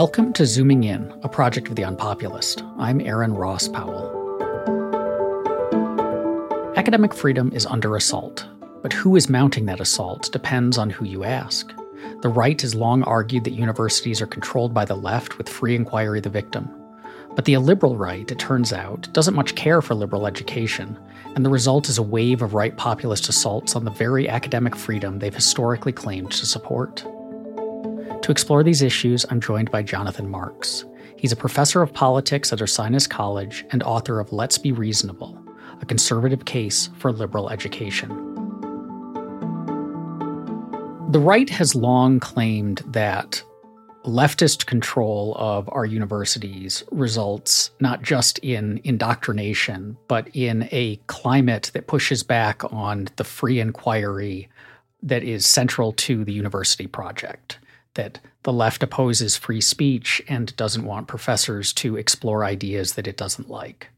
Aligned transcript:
Welcome 0.00 0.32
to 0.32 0.46
Zooming 0.46 0.84
In, 0.84 1.12
a 1.22 1.28
project 1.28 1.68
of 1.68 1.76
the 1.76 1.82
Unpopulist. 1.82 2.62
I'm 2.78 3.02
Aaron 3.02 3.34
Ross 3.34 3.68
Powell. 3.68 4.08
Academic 6.74 7.12
freedom 7.12 7.52
is 7.52 7.66
under 7.66 7.94
assault, 7.96 8.46
but 8.80 8.94
who 8.94 9.14
is 9.14 9.28
mounting 9.28 9.66
that 9.66 9.78
assault 9.78 10.32
depends 10.32 10.78
on 10.78 10.88
who 10.88 11.04
you 11.04 11.24
ask. 11.24 11.70
The 12.22 12.30
right 12.30 12.58
has 12.62 12.74
long 12.74 13.02
argued 13.02 13.44
that 13.44 13.50
universities 13.50 14.22
are 14.22 14.26
controlled 14.26 14.72
by 14.72 14.86
the 14.86 14.96
left, 14.96 15.36
with 15.36 15.50
free 15.50 15.76
inquiry 15.76 16.20
the 16.20 16.30
victim. 16.30 16.70
But 17.36 17.44
the 17.44 17.52
illiberal 17.52 17.98
right, 17.98 18.30
it 18.30 18.38
turns 18.38 18.72
out, 18.72 19.12
doesn't 19.12 19.36
much 19.36 19.54
care 19.54 19.82
for 19.82 19.94
liberal 19.94 20.26
education, 20.26 20.98
and 21.34 21.44
the 21.44 21.50
result 21.50 21.90
is 21.90 21.98
a 21.98 22.02
wave 22.02 22.40
of 22.40 22.54
right 22.54 22.74
populist 22.74 23.28
assaults 23.28 23.76
on 23.76 23.84
the 23.84 23.90
very 23.90 24.30
academic 24.30 24.74
freedom 24.74 25.18
they've 25.18 25.34
historically 25.34 25.92
claimed 25.92 26.30
to 26.30 26.46
support. 26.46 27.04
To 28.30 28.32
explore 28.32 28.62
these 28.62 28.80
issues, 28.80 29.26
I'm 29.28 29.40
joined 29.40 29.72
by 29.72 29.82
Jonathan 29.82 30.30
Marks. 30.30 30.84
He's 31.16 31.32
a 31.32 31.36
professor 31.36 31.82
of 31.82 31.92
politics 31.92 32.52
at 32.52 32.60
Ursinus 32.60 33.10
College 33.10 33.64
and 33.70 33.82
author 33.82 34.20
of 34.20 34.32
Let's 34.32 34.56
Be 34.56 34.70
Reasonable, 34.70 35.36
a 35.80 35.84
conservative 35.84 36.44
case 36.44 36.90
for 36.98 37.10
liberal 37.10 37.50
education. 37.50 38.08
The 41.10 41.18
right 41.18 41.50
has 41.50 41.74
long 41.74 42.20
claimed 42.20 42.84
that 42.86 43.42
leftist 44.04 44.66
control 44.66 45.34
of 45.36 45.68
our 45.72 45.84
universities 45.84 46.84
results 46.92 47.72
not 47.80 48.02
just 48.02 48.38
in 48.38 48.80
indoctrination, 48.84 49.96
but 50.06 50.28
in 50.36 50.68
a 50.70 51.00
climate 51.08 51.72
that 51.74 51.88
pushes 51.88 52.22
back 52.22 52.62
on 52.72 53.08
the 53.16 53.24
free 53.24 53.58
inquiry 53.58 54.48
that 55.02 55.24
is 55.24 55.46
central 55.46 55.90
to 55.94 56.24
the 56.24 56.32
university 56.32 56.86
project. 56.86 57.58
That 57.94 58.20
the 58.44 58.52
left 58.52 58.82
opposes 58.82 59.36
free 59.36 59.60
speech 59.60 60.22
and 60.28 60.54
doesn't 60.56 60.84
want 60.84 61.08
professors 61.08 61.72
to 61.74 61.96
explore 61.96 62.44
ideas 62.44 62.94
that 62.94 63.08
it 63.08 63.16
doesn't 63.16 63.50
like. 63.50 63.88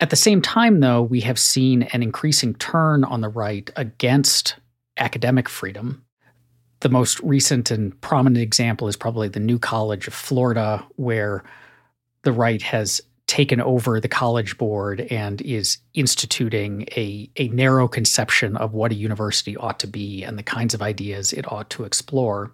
At 0.00 0.10
the 0.10 0.16
same 0.16 0.42
time, 0.42 0.80
though, 0.80 1.02
we 1.02 1.20
have 1.20 1.38
seen 1.38 1.82
an 1.84 2.02
increasing 2.02 2.54
turn 2.54 3.04
on 3.04 3.20
the 3.20 3.28
right 3.28 3.70
against 3.76 4.56
academic 4.96 5.48
freedom. 5.48 6.04
The 6.80 6.88
most 6.88 7.20
recent 7.20 7.70
and 7.70 8.00
prominent 8.00 8.42
example 8.42 8.88
is 8.88 8.96
probably 8.96 9.28
the 9.28 9.38
New 9.38 9.58
College 9.58 10.08
of 10.08 10.14
Florida, 10.14 10.84
where 10.96 11.44
the 12.22 12.32
right 12.32 12.62
has 12.62 13.00
taken 13.32 13.62
over 13.62 13.98
the 13.98 14.08
college 14.08 14.58
board 14.58 15.00
and 15.10 15.40
is 15.40 15.78
instituting 15.94 16.82
a, 16.94 17.30
a 17.38 17.48
narrow 17.48 17.88
conception 17.88 18.58
of 18.58 18.74
what 18.74 18.92
a 18.92 18.94
university 18.94 19.56
ought 19.56 19.80
to 19.80 19.86
be 19.86 20.22
and 20.22 20.38
the 20.38 20.42
kinds 20.42 20.74
of 20.74 20.82
ideas 20.82 21.32
it 21.32 21.50
ought 21.50 21.70
to 21.70 21.84
explore. 21.84 22.52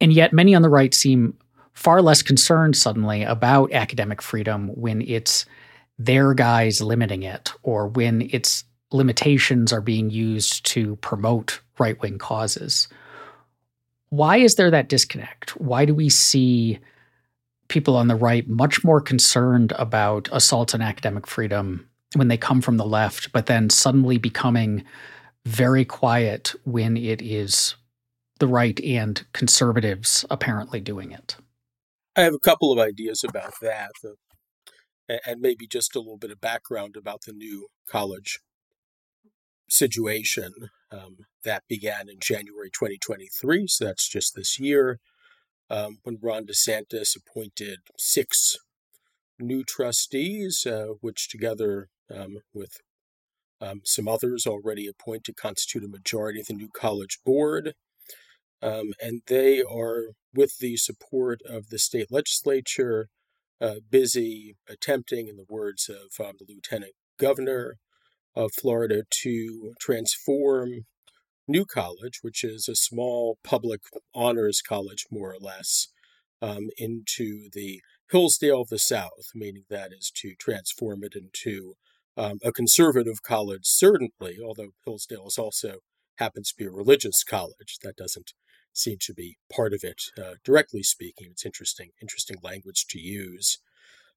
And 0.00 0.14
yet, 0.14 0.32
many 0.32 0.54
on 0.54 0.62
the 0.62 0.70
right 0.70 0.94
seem 0.94 1.36
far 1.74 2.00
less 2.00 2.22
concerned 2.22 2.74
suddenly 2.74 3.22
about 3.22 3.70
academic 3.74 4.22
freedom 4.22 4.68
when 4.68 5.02
it's 5.02 5.44
their 5.98 6.32
guys 6.32 6.80
limiting 6.80 7.22
it 7.22 7.52
or 7.62 7.88
when 7.88 8.26
it's 8.30 8.64
limitations 8.92 9.74
are 9.74 9.82
being 9.82 10.08
used 10.08 10.64
to 10.64 10.96
promote 10.96 11.60
right 11.78 12.00
wing 12.00 12.16
causes. 12.16 12.88
Why 14.08 14.38
is 14.38 14.54
there 14.54 14.70
that 14.70 14.88
disconnect? 14.88 15.50
Why 15.60 15.84
do 15.84 15.94
we 15.94 16.08
see 16.08 16.78
people 17.74 17.96
on 17.96 18.06
the 18.06 18.14
right 18.14 18.48
much 18.48 18.84
more 18.84 19.00
concerned 19.00 19.72
about 19.76 20.28
assaults 20.30 20.74
on 20.74 20.80
academic 20.80 21.26
freedom 21.26 21.88
when 22.14 22.28
they 22.28 22.36
come 22.36 22.60
from 22.60 22.76
the 22.76 22.86
left, 22.86 23.32
but 23.32 23.46
then 23.46 23.68
suddenly 23.68 24.16
becoming 24.16 24.84
very 25.44 25.84
quiet 25.84 26.54
when 26.64 26.96
it 26.96 27.20
is 27.20 27.74
the 28.38 28.46
right 28.46 28.80
and 28.84 29.26
conservatives 29.32 30.24
apparently 30.30 30.80
doing 30.80 31.10
it? 31.10 31.36
I 32.14 32.20
have 32.20 32.32
a 32.32 32.38
couple 32.38 32.72
of 32.72 32.78
ideas 32.78 33.24
about 33.28 33.54
that, 33.60 33.90
and 35.26 35.40
maybe 35.40 35.66
just 35.66 35.96
a 35.96 35.98
little 35.98 36.16
bit 36.16 36.30
of 36.30 36.40
background 36.40 36.94
about 36.96 37.22
the 37.22 37.32
new 37.32 37.66
college 37.88 38.38
situation 39.68 40.52
um, 40.92 41.16
that 41.42 41.64
began 41.68 42.08
in 42.08 42.20
January 42.20 42.70
2023. 42.70 43.66
So 43.66 43.84
that's 43.84 44.08
just 44.08 44.36
this 44.36 44.60
year 44.60 45.00
um, 45.74 45.98
when 46.04 46.18
Ron 46.22 46.46
DeSantis 46.46 47.16
appointed 47.16 47.80
six 47.98 48.56
new 49.40 49.64
trustees, 49.64 50.64
uh, 50.66 50.94
which 51.00 51.28
together 51.28 51.88
um, 52.14 52.38
with 52.52 52.76
um, 53.60 53.80
some 53.84 54.06
others 54.06 54.46
already 54.46 54.86
appointed 54.86 55.36
constitute 55.36 55.84
a 55.84 55.88
majority 55.88 56.40
of 56.40 56.46
the 56.46 56.54
new 56.54 56.68
college 56.72 57.18
board. 57.24 57.74
Um, 58.62 58.92
and 59.02 59.22
they 59.26 59.62
are, 59.62 60.12
with 60.32 60.58
the 60.58 60.76
support 60.76 61.40
of 61.44 61.70
the 61.70 61.78
state 61.78 62.06
legislature, 62.10 63.08
uh, 63.60 63.76
busy 63.90 64.56
attempting, 64.68 65.26
in 65.28 65.36
the 65.36 65.46
words 65.48 65.88
of 65.88 66.24
um, 66.24 66.34
the 66.38 66.46
lieutenant 66.48 66.92
governor, 67.18 67.76
of 68.36 68.50
Florida 68.52 69.02
to 69.22 69.72
transform 69.80 70.86
New 71.46 71.64
College, 71.64 72.20
which 72.22 72.42
is 72.42 72.68
a 72.68 72.74
small 72.74 73.38
public 73.44 73.80
honors 74.14 74.62
college, 74.62 75.06
more 75.10 75.32
or 75.32 75.38
less, 75.40 75.88
um, 76.40 76.68
into 76.76 77.48
the 77.52 77.80
Hillsdale 78.10 78.62
of 78.62 78.68
the 78.68 78.78
South, 78.78 79.30
meaning 79.34 79.64
that 79.70 79.92
is 79.92 80.10
to 80.16 80.34
transform 80.38 81.02
it 81.02 81.14
into 81.14 81.74
um, 82.16 82.38
a 82.44 82.52
conservative 82.52 83.22
college, 83.22 83.62
certainly, 83.64 84.38
although 84.44 84.70
Hillsdale 84.84 85.26
is 85.26 85.38
also 85.38 85.78
happens 86.18 86.50
to 86.50 86.56
be 86.56 86.64
a 86.64 86.70
religious 86.70 87.24
college. 87.24 87.78
That 87.82 87.96
doesn't 87.96 88.32
seem 88.72 88.98
to 89.00 89.14
be 89.14 89.36
part 89.52 89.72
of 89.72 89.80
it, 89.82 90.02
uh, 90.18 90.34
directly 90.44 90.82
speaking. 90.82 91.28
It's 91.30 91.46
interesting, 91.46 91.90
interesting 92.00 92.36
language 92.42 92.86
to 92.90 93.00
use. 93.00 93.58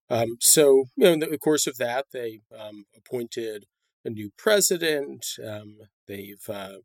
Um, 0.09 0.37
so, 0.39 0.85
you 0.95 1.05
know, 1.05 1.13
in 1.13 1.19
the 1.19 1.37
course 1.37 1.67
of 1.67 1.77
that, 1.77 2.05
they 2.13 2.41
um, 2.57 2.85
appointed 2.95 3.65
a 4.05 4.09
new 4.09 4.31
president. 4.37 5.25
Um, 5.45 5.77
they've 6.07 6.47
uh, 6.49 6.77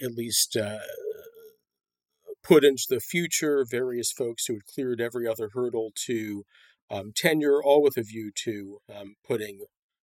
at 0.00 0.12
least 0.12 0.56
uh, 0.56 0.78
put 2.42 2.64
into 2.64 2.84
the 2.88 3.00
future 3.00 3.64
various 3.68 4.12
folks 4.12 4.46
who 4.46 4.54
had 4.54 4.66
cleared 4.66 5.00
every 5.00 5.26
other 5.26 5.50
hurdle 5.52 5.92
to 6.06 6.44
um, 6.90 7.12
tenure, 7.14 7.62
all 7.62 7.82
with 7.82 7.96
a 7.96 8.02
view 8.02 8.30
to 8.44 8.78
um, 8.94 9.14
putting 9.26 9.64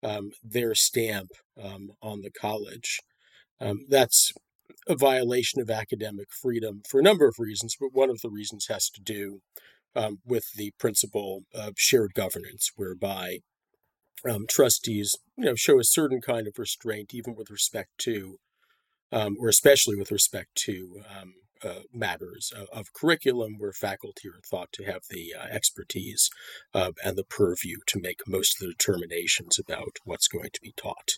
um, 0.03 0.31
their 0.43 0.75
stamp 0.75 1.29
um, 1.61 1.91
on 2.01 2.21
the 2.21 2.31
college. 2.31 2.99
Um, 3.59 3.85
that's 3.89 4.31
a 4.87 4.95
violation 4.95 5.59
of 5.59 5.69
academic 5.69 6.27
freedom 6.31 6.81
for 6.87 6.99
a 6.99 7.03
number 7.03 7.27
of 7.27 7.35
reasons, 7.39 7.75
but 7.79 7.89
one 7.91 8.09
of 8.09 8.21
the 8.21 8.29
reasons 8.29 8.67
has 8.69 8.89
to 8.91 9.01
do 9.01 9.41
um, 9.95 10.19
with 10.25 10.53
the 10.55 10.71
principle 10.79 11.41
of 11.53 11.73
shared 11.77 12.13
governance, 12.13 12.71
whereby 12.75 13.39
trustees, 14.47 15.17
you 15.37 15.45
know, 15.45 15.55
show 15.55 15.79
a 15.79 15.83
certain 15.83 16.21
kind 16.21 16.47
of 16.47 16.59
restraint, 16.59 17.13
even 17.13 17.35
with 17.35 17.49
respect 17.49 17.89
to, 17.97 18.37
um, 19.11 19.35
or 19.39 19.49
especially 19.49 19.95
with 19.95 20.11
respect 20.11 20.55
to 20.55 21.01
um, 21.09 21.33
uh, 21.63 21.81
matters 21.93 22.53
of, 22.55 22.67
of, 22.71 22.93
curriculum, 22.93 23.55
where 23.57 23.73
faculty 23.73 24.29
are 24.29 24.39
thought 24.49 24.71
to 24.71 24.85
have 24.85 25.01
the 25.09 25.33
uh, 25.37 25.45
expertise 25.51 26.29
uh, 26.73 26.91
and 27.03 27.17
the 27.17 27.25
purview 27.25 27.77
to 27.85 27.99
make 27.99 28.21
most 28.25 28.55
of 28.55 28.67
the 28.67 28.73
determinations 28.73 29.59
about 29.59 29.97
what's 30.05 30.27
going 30.27 30.49
to 30.53 30.61
be 30.61 30.73
taught. 30.77 31.17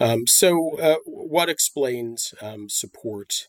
Um, 0.00 0.26
so, 0.26 0.78
uh, 0.80 0.96
what 1.04 1.48
explains 1.48 2.32
um, 2.40 2.68
support 2.68 3.48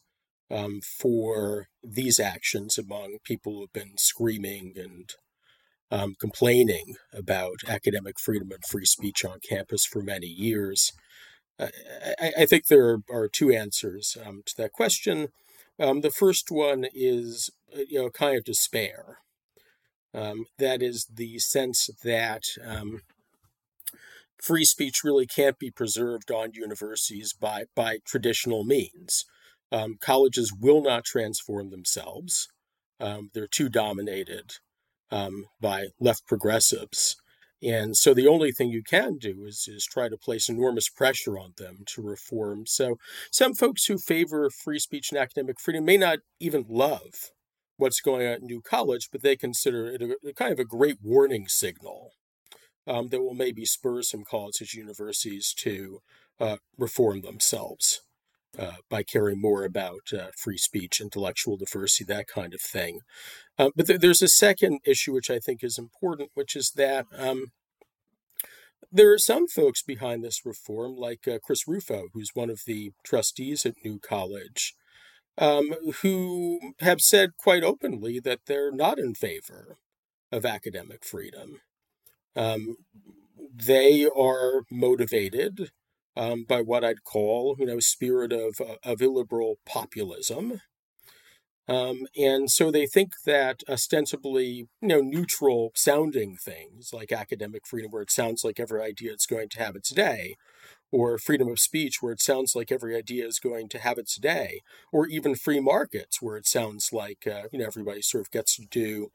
um, 0.51 0.81
for 0.81 1.67
these 1.83 2.19
actions 2.19 2.77
among 2.77 3.17
people 3.23 3.53
who 3.53 3.61
have 3.61 3.73
been 3.73 3.97
screaming 3.97 4.73
and 4.75 5.13
um, 5.91 6.15
complaining 6.19 6.95
about 7.13 7.57
academic 7.67 8.19
freedom 8.19 8.51
and 8.51 8.63
free 8.65 8.85
speech 8.85 9.25
on 9.25 9.39
campus 9.47 9.85
for 9.85 10.01
many 10.01 10.27
years. 10.27 10.91
I, 11.59 12.31
I 12.39 12.45
think 12.45 12.67
there 12.67 12.99
are 13.11 13.27
two 13.27 13.51
answers 13.51 14.17
um, 14.25 14.43
to 14.45 14.57
that 14.57 14.71
question. 14.71 15.29
Um, 15.79 16.01
the 16.01 16.11
first 16.11 16.51
one 16.51 16.85
is 16.93 17.49
uh, 17.75 17.81
you 17.87 17.99
know 18.01 18.09
kind 18.09 18.37
of 18.37 18.43
despair. 18.43 19.17
Um, 20.13 20.45
that 20.57 20.81
is 20.81 21.07
the 21.13 21.37
sense 21.39 21.89
that 22.03 22.43
um, 22.65 23.01
free 24.41 24.65
speech 24.65 25.03
really 25.03 25.27
can't 25.27 25.59
be 25.59 25.69
preserved 25.69 26.31
on 26.31 26.53
universities 26.53 27.33
by 27.33 27.65
by 27.75 27.99
traditional 28.05 28.63
means. 28.63 29.25
Um, 29.71 29.97
colleges 30.01 30.51
will 30.51 30.81
not 30.81 31.05
transform 31.05 31.69
themselves; 31.69 32.47
they're 32.99 33.47
too 33.47 33.69
dominated 33.69 34.53
um, 35.11 35.45
by 35.61 35.87
left 35.99 36.25
progressives. 36.27 37.15
And 37.61 37.97
so 37.97 38.13
the 38.13 38.27
only 38.27 38.51
thing 38.51 38.69
you 38.69 38.83
can 38.83 39.17
do 39.17 39.43
is, 39.45 39.67
is 39.67 39.85
try 39.85 40.07
to 40.07 40.17
place 40.17 40.47
enormous 40.47 40.87
pressure 40.89 41.37
on 41.37 41.53
them 41.57 41.79
to 41.87 42.01
reform. 42.01 42.65
So 42.65 42.97
some 43.31 43.53
folks 43.53 43.85
who 43.85 43.97
favor 43.97 44.49
free 44.49 44.79
speech 44.79 45.11
and 45.11 45.19
academic 45.19 45.59
freedom 45.59 45.85
may 45.85 45.97
not 45.97 46.19
even 46.39 46.65
love 46.69 47.31
what's 47.75 48.01
going 48.01 48.25
on 48.25 48.33
at 48.33 48.41
New 48.41 48.61
College, 48.61 49.09
but 49.11 49.21
they 49.21 49.35
consider 49.35 49.87
it 49.87 50.01
a, 50.01 50.15
a 50.29 50.33
kind 50.33 50.53
of 50.53 50.59
a 50.59 50.65
great 50.65 50.97
warning 51.01 51.47
signal 51.47 52.11
um, 52.87 53.09
that 53.09 53.21
will 53.21 53.33
maybe 53.33 53.65
spur 53.65 54.01
some 54.01 54.23
colleges, 54.23 54.73
universities 54.73 55.53
to 55.57 55.99
uh, 56.39 56.57
reform 56.77 57.21
themselves. 57.21 58.01
Uh, 58.57 58.77
by 58.89 59.03
caring 59.03 59.39
more 59.39 59.63
about 59.63 60.11
uh, 60.13 60.27
free 60.35 60.57
speech, 60.57 60.99
intellectual 60.99 61.57
diversity, 61.57 62.03
that 62.05 62.27
kind 62.27 62.53
of 62.53 62.61
thing. 62.61 62.99
Uh, 63.57 63.69
but 63.75 63.87
th- 63.87 63.99
there's 63.99 64.21
a 64.21 64.27
second 64.27 64.79
issue 64.85 65.13
which 65.13 65.29
I 65.29 65.39
think 65.39 65.63
is 65.63 65.77
important, 65.77 66.31
which 66.33 66.55
is 66.55 66.71
that 66.71 67.05
um, 67.17 67.47
there 68.91 69.13
are 69.13 69.19
some 69.19 69.47
folks 69.47 69.83
behind 69.83 70.23
this 70.23 70.45
reform, 70.45 70.95
like 70.95 71.27
uh, 71.27 71.37
Chris 71.43 71.67
Rufo, 71.67 72.07
who's 72.13 72.31
one 72.33 72.49
of 72.49 72.61
the 72.65 72.91
trustees 73.03 73.65
at 73.65 73.75
New 73.83 73.99
College, 73.99 74.73
um, 75.37 75.73
who 76.01 76.73
have 76.79 77.01
said 77.01 77.37
quite 77.37 77.63
openly 77.63 78.19
that 78.19 78.41
they're 78.47 78.71
not 78.71 78.97
in 78.97 79.13
favor 79.13 79.77
of 80.31 80.45
academic 80.45 81.05
freedom. 81.05 81.61
Um, 82.35 82.77
they 83.53 84.05
are 84.05 84.63
motivated 84.71 85.71
um, 86.19 86.43
by 86.43 86.61
what 86.61 86.83
I'd 86.83 87.05
call, 87.05 87.55
you 87.57 87.65
know, 87.65 87.79
spirit 87.79 88.33
of, 88.33 88.59
uh, 88.59 88.75
of 88.83 89.01
illiberal 89.01 89.55
populism. 89.65 90.59
Um, 91.69 92.07
and 92.17 92.51
so 92.51 92.71
they 92.71 92.87
think 92.87 93.13
that 93.25 93.61
ostensibly, 93.69 94.67
you 94.81 94.87
know, 94.87 95.01
neutral 95.01 95.71
sounding 95.75 96.35
things 96.35 96.91
like 96.91 97.11
academic 97.11 97.65
freedom, 97.65 97.91
where 97.91 98.01
it 98.01 98.11
sounds 98.11 98.43
like 98.43 98.59
every 98.59 98.81
idea 98.81 99.13
is 99.13 99.27
going 99.27 99.47
to 99.49 99.59
have 99.59 99.75
its 99.75 99.91
day, 99.91 100.35
or 100.91 101.17
freedom 101.19 101.47
of 101.47 101.59
speech, 101.59 101.97
where 102.01 102.11
it 102.11 102.21
sounds 102.21 102.55
like 102.55 102.71
every 102.71 102.95
idea 102.97 103.25
is 103.25 103.39
going 103.39 103.69
to 103.69 103.79
have 103.79 103.99
its 103.99 104.17
day, 104.17 104.61
or 104.91 105.07
even 105.07 105.35
free 105.35 105.59
markets, 105.59 106.21
where 106.21 106.37
it 106.37 106.47
sounds 106.47 106.89
like 106.91 107.27
uh, 107.27 107.43
you 107.51 107.59
know 107.59 107.67
everybody 107.67 108.01
sort 108.01 108.21
of 108.21 108.31
gets 108.31 108.55
to 108.57 108.65
do 108.69 109.09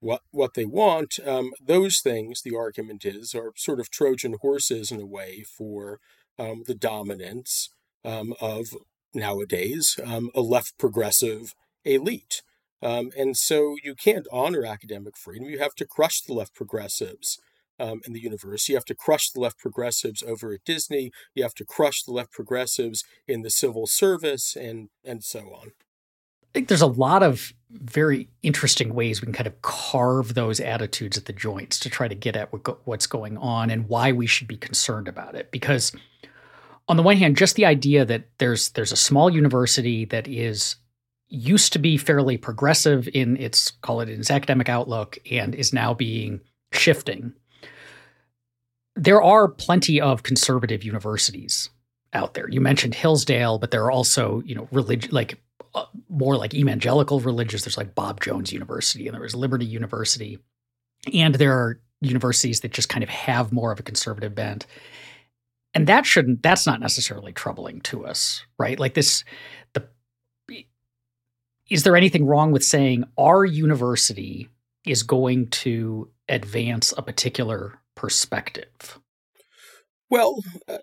what 0.00 0.22
what 0.30 0.54
they 0.54 0.64
want. 0.64 1.18
Um, 1.26 1.52
those 1.62 2.00
things, 2.00 2.42
the 2.42 2.56
argument 2.56 3.04
is, 3.04 3.34
are 3.34 3.52
sort 3.56 3.80
of 3.80 3.90
Trojan 3.90 4.36
horses 4.40 4.90
in 4.90 5.00
a 5.00 5.06
way 5.06 5.44
for 5.46 6.00
um, 6.38 6.64
the 6.66 6.74
dominance 6.74 7.70
um, 8.04 8.34
of 8.40 8.68
nowadays 9.14 9.98
um, 10.04 10.30
a 10.34 10.40
left 10.40 10.78
progressive 10.78 11.54
elite. 11.84 12.42
Um, 12.82 13.10
and 13.16 13.36
so 13.36 13.76
you 13.82 13.94
can't 13.94 14.26
honor 14.32 14.64
academic 14.64 15.16
freedom. 15.16 15.48
You 15.48 15.58
have 15.58 15.74
to 15.76 15.86
crush 15.86 16.22
the 16.22 16.32
left 16.32 16.54
progressives 16.54 17.38
um, 17.78 18.00
in 18.06 18.12
the 18.12 18.20
universe. 18.20 18.68
You 18.68 18.76
have 18.76 18.84
to 18.86 18.94
crush 18.94 19.30
the 19.30 19.40
left 19.40 19.58
progressives 19.58 20.22
over 20.22 20.52
at 20.52 20.64
Disney. 20.64 21.10
You 21.34 21.42
have 21.42 21.54
to 21.54 21.64
crush 21.64 22.02
the 22.02 22.12
left 22.12 22.32
progressives 22.32 23.04
in 23.26 23.42
the 23.42 23.50
civil 23.50 23.86
service, 23.86 24.56
and 24.56 24.90
and 25.04 25.24
so 25.24 25.40
on. 25.40 25.72
I 26.50 26.52
think 26.52 26.68
there's 26.68 26.82
a 26.82 26.86
lot 26.86 27.22
of 27.22 27.52
very 27.70 28.28
interesting 28.42 28.94
ways 28.94 29.20
we 29.20 29.26
can 29.26 29.32
kind 29.32 29.46
of 29.46 29.62
carve 29.62 30.34
those 30.34 30.58
attitudes 30.58 31.16
at 31.16 31.26
the 31.26 31.32
joints 31.32 31.78
to 31.80 31.90
try 31.90 32.08
to 32.08 32.14
get 32.14 32.36
at 32.36 32.52
what 32.52 32.86
what's 32.86 33.06
going 33.06 33.38
on 33.38 33.70
and 33.70 33.88
why 33.88 34.12
we 34.12 34.26
should 34.26 34.48
be 34.48 34.56
concerned 34.56 35.06
about 35.06 35.34
it. 35.34 35.50
Because 35.50 35.92
on 36.88 36.96
the 36.96 37.02
one 37.02 37.16
hand, 37.16 37.36
just 37.36 37.54
the 37.54 37.66
idea 37.66 38.04
that 38.04 38.24
there's 38.38 38.70
there's 38.70 38.92
a 38.92 38.96
small 38.96 39.30
university 39.30 40.04
that 40.06 40.26
is 40.26 40.76
used 41.28 41.72
to 41.72 41.78
be 41.78 41.96
fairly 41.96 42.36
progressive 42.36 43.08
in 43.14 43.36
its 43.36 43.70
call 43.82 44.00
it 44.00 44.08
in 44.08 44.18
its 44.18 44.30
academic 44.30 44.68
outlook 44.68 45.18
and 45.30 45.54
is 45.54 45.72
now 45.72 45.94
being 45.94 46.40
shifting 46.72 47.32
there 48.96 49.22
are 49.22 49.48
plenty 49.48 50.00
of 50.00 50.22
conservative 50.22 50.84
universities 50.84 51.70
out 52.12 52.34
there. 52.34 52.48
You 52.48 52.60
mentioned 52.60 52.94
Hillsdale, 52.94 53.58
but 53.58 53.70
there 53.70 53.84
are 53.84 53.90
also, 53.90 54.42
you 54.44 54.54
know, 54.54 54.68
religion 54.72 55.10
like 55.12 55.40
more 56.08 56.36
like 56.36 56.54
evangelical 56.54 57.20
religious. 57.20 57.62
There's 57.62 57.78
like 57.78 57.94
Bob 57.94 58.20
Jones 58.20 58.52
University 58.52 59.06
and 59.06 59.14
there 59.14 59.22
was 59.22 59.34
Liberty 59.34 59.66
University. 59.66 60.38
And 61.12 61.34
there 61.34 61.52
are 61.52 61.80
universities 62.00 62.60
that 62.60 62.72
just 62.72 62.88
kind 62.88 63.02
of 63.02 63.08
have 63.08 63.52
more 63.52 63.72
of 63.72 63.80
a 63.80 63.84
conservative 63.84 64.34
bent. 64.34 64.66
And 65.74 65.86
that 65.86 66.04
shouldn't 66.04 66.42
that's 66.42 66.66
not 66.66 66.80
necessarily 66.80 67.32
troubling 67.32 67.80
to 67.82 68.04
us, 68.04 68.44
right? 68.58 68.78
Like 68.78 68.94
this 68.94 69.24
the 69.72 69.86
is 71.68 71.84
there 71.84 71.96
anything 71.96 72.26
wrong 72.26 72.50
with 72.50 72.64
saying 72.64 73.04
our 73.16 73.44
university 73.44 74.48
is 74.84 75.02
going 75.02 75.48
to 75.48 76.10
advance 76.28 76.92
a 76.96 77.02
particular 77.02 77.78
perspective? 77.94 78.98
Well, 80.08 80.42
uh, 80.66 80.78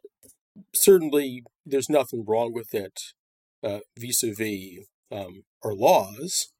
certainly 0.74 1.44
there's 1.66 1.90
nothing 1.90 2.24
wrong 2.26 2.54
with 2.54 2.74
it 2.74 3.14
vis 3.64 4.24
a 4.24 4.34
vis 4.34 4.86
our 5.12 5.74
laws, 5.74 6.52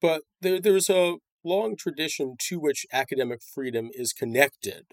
but 0.00 0.22
there, 0.40 0.60
there's 0.60 0.90
a 0.90 1.16
long 1.44 1.76
tradition 1.76 2.36
to 2.38 2.58
which 2.58 2.86
academic 2.92 3.40
freedom 3.42 3.90
is 3.92 4.12
connected. 4.12 4.86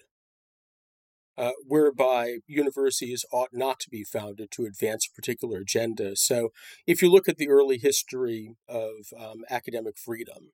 Uh, 1.38 1.51
whereby 1.67 2.38
universities 2.47 3.25
ought 3.29 3.50
not 3.51 3.77
to 3.77 3.89
be 3.89 4.06
founded 4.06 4.50
to 4.50 4.63
advance 4.63 5.06
a 5.06 5.13
particular 5.13 5.59
agenda. 5.59 6.15
So, 6.15 6.53
if 6.88 7.01
you 7.01 7.12
look 7.12 7.27
at 7.27 7.35
the 7.35 7.50
early 7.50 7.77
history 7.77 8.56
of 8.69 9.12
um, 9.19 9.44
academic 9.50 9.97
freedom, 9.97 10.53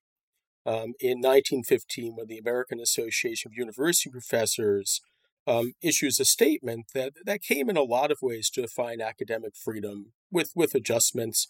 um, 0.65 0.93
in 0.99 1.19
1915 1.19 2.15
when 2.15 2.27
the 2.27 2.37
American 2.37 2.79
Association 2.79 3.51
of 3.51 3.57
University 3.57 4.09
Professors 4.09 5.01
um, 5.47 5.73
issues 5.81 6.19
a 6.19 6.25
statement 6.25 6.87
that 6.93 7.13
that 7.25 7.41
came 7.41 7.69
in 7.69 7.77
a 7.77 7.83
lot 7.83 8.11
of 8.11 8.21
ways 8.21 8.49
to 8.51 8.61
define 8.61 9.01
academic 9.01 9.55
freedom 9.55 10.13
with 10.31 10.51
with 10.55 10.75
adjustments 10.75 11.47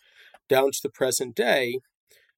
down 0.50 0.72
to 0.72 0.80
the 0.82 0.90
present 0.90 1.36
day. 1.36 1.80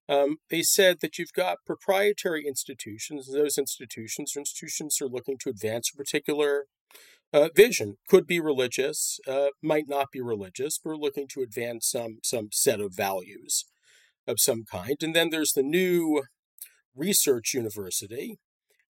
Um, 0.09 0.37
they 0.49 0.63
said 0.63 0.99
that 0.99 1.17
you've 1.17 1.33
got 1.33 1.65
proprietary 1.65 2.45
institutions. 2.45 3.31
Those 3.31 3.57
institutions 3.57 4.35
are 4.35 4.39
institutions 4.39 4.99
are 5.01 5.07
looking 5.07 5.37
to 5.39 5.49
advance 5.49 5.91
a 5.93 5.97
particular 5.97 6.65
uh, 7.31 7.49
vision. 7.55 7.97
Could 8.07 8.27
be 8.27 8.39
religious, 8.39 9.19
uh, 9.27 9.47
might 9.61 9.87
not 9.87 10.11
be 10.11 10.21
religious, 10.21 10.77
but 10.77 10.91
are 10.91 10.97
looking 10.97 11.27
to 11.29 11.41
advance 11.41 11.87
some 11.89 12.17
some 12.23 12.49
set 12.51 12.81
of 12.81 12.95
values 12.95 13.65
of 14.27 14.39
some 14.39 14.63
kind. 14.69 14.97
And 15.01 15.15
then 15.15 15.29
there's 15.29 15.53
the 15.53 15.63
new 15.63 16.23
research 16.95 17.53
university, 17.53 18.39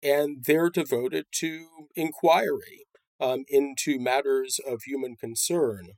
and 0.03 0.43
they're 0.45 0.69
devoted 0.69 1.25
to 1.39 1.88
inquiry 1.95 2.85
um, 3.19 3.43
into 3.47 4.00
matters 4.00 4.59
of 4.65 4.83
human 4.85 5.15
concern, 5.15 5.93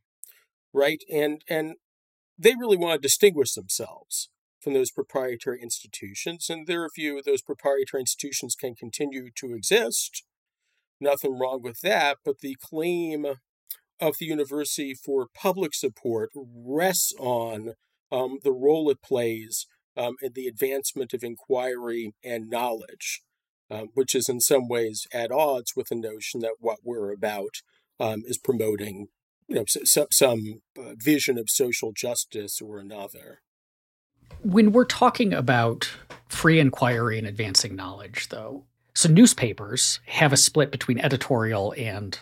right? 0.74 1.02
And 1.12 1.42
and 1.50 1.76
they 2.38 2.56
really 2.58 2.78
want 2.78 3.02
to 3.02 3.06
distinguish 3.06 3.54
themselves 3.54 4.30
from 4.62 4.74
those 4.74 4.92
proprietary 4.92 5.62
institutions. 5.62 6.48
In 6.50 6.66
their 6.66 6.88
view, 6.94 7.22
those 7.24 7.42
proprietary 7.42 8.02
institutions 8.02 8.56
can 8.56 8.76
continue 8.76 9.30
to 9.36 9.54
exist. 9.54 10.24
Nothing 11.00 11.38
wrong 11.40 11.62
with 11.62 11.80
that, 11.82 12.18
but 12.26 12.40
the 12.40 12.58
claim 12.62 13.26
of 14.02 14.18
the 14.20 14.26
university 14.26 14.94
for 14.94 15.28
public 15.34 15.74
support 15.74 16.30
rests 16.36 17.14
on 17.20 17.74
um, 18.12 18.40
the 18.44 18.52
role 18.52 18.90
it 18.90 19.02
plays 19.02 19.66
um, 19.98 20.16
in 20.22 20.32
the 20.34 20.48
advancement 20.48 21.14
of 21.14 21.24
inquiry 21.24 22.14
and 22.24 22.50
knowledge, 22.50 23.22
um, 23.70 23.90
which 23.94 24.16
is 24.16 24.30
in 24.30 24.40
some 24.40 24.68
ways 24.68 25.08
at 25.14 25.32
odds 25.32 25.74
with 25.76 25.88
the 25.90 25.96
notion 25.96 26.40
that 26.42 26.56
what 26.60 26.80
we're 26.84 27.12
about 27.12 27.58
um, 28.00 28.24
is 28.26 28.38
promoting 28.38 29.08
you 29.50 29.56
know, 29.56 29.66
some, 29.68 30.08
some 30.12 30.62
uh, 30.78 30.94
vision 30.96 31.38
of 31.38 31.50
social 31.50 31.92
justice 31.92 32.62
or 32.62 32.78
another. 32.78 33.42
When 34.44 34.72
we're 34.72 34.86
talking 34.86 35.34
about 35.34 35.90
free 36.30 36.60
inquiry 36.60 37.18
and 37.18 37.28
advancing 37.28 37.76
knowledge, 37.76 38.30
though, 38.30 38.64
so 38.94 39.10
newspapers 39.10 40.00
have 40.06 40.32
a 40.32 40.38
split 40.38 40.72
between 40.72 41.00
editorial 41.00 41.74
and 41.78 42.18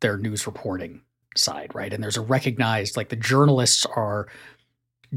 their 0.00 0.18
news 0.18 0.46
reporting 0.46 1.02
side, 1.36 1.72
right? 1.74 1.92
And 1.92 2.02
there's 2.02 2.16
a 2.16 2.22
recognized, 2.22 2.96
like 2.96 3.10
the 3.10 3.16
journalists 3.16 3.86
are 3.96 4.26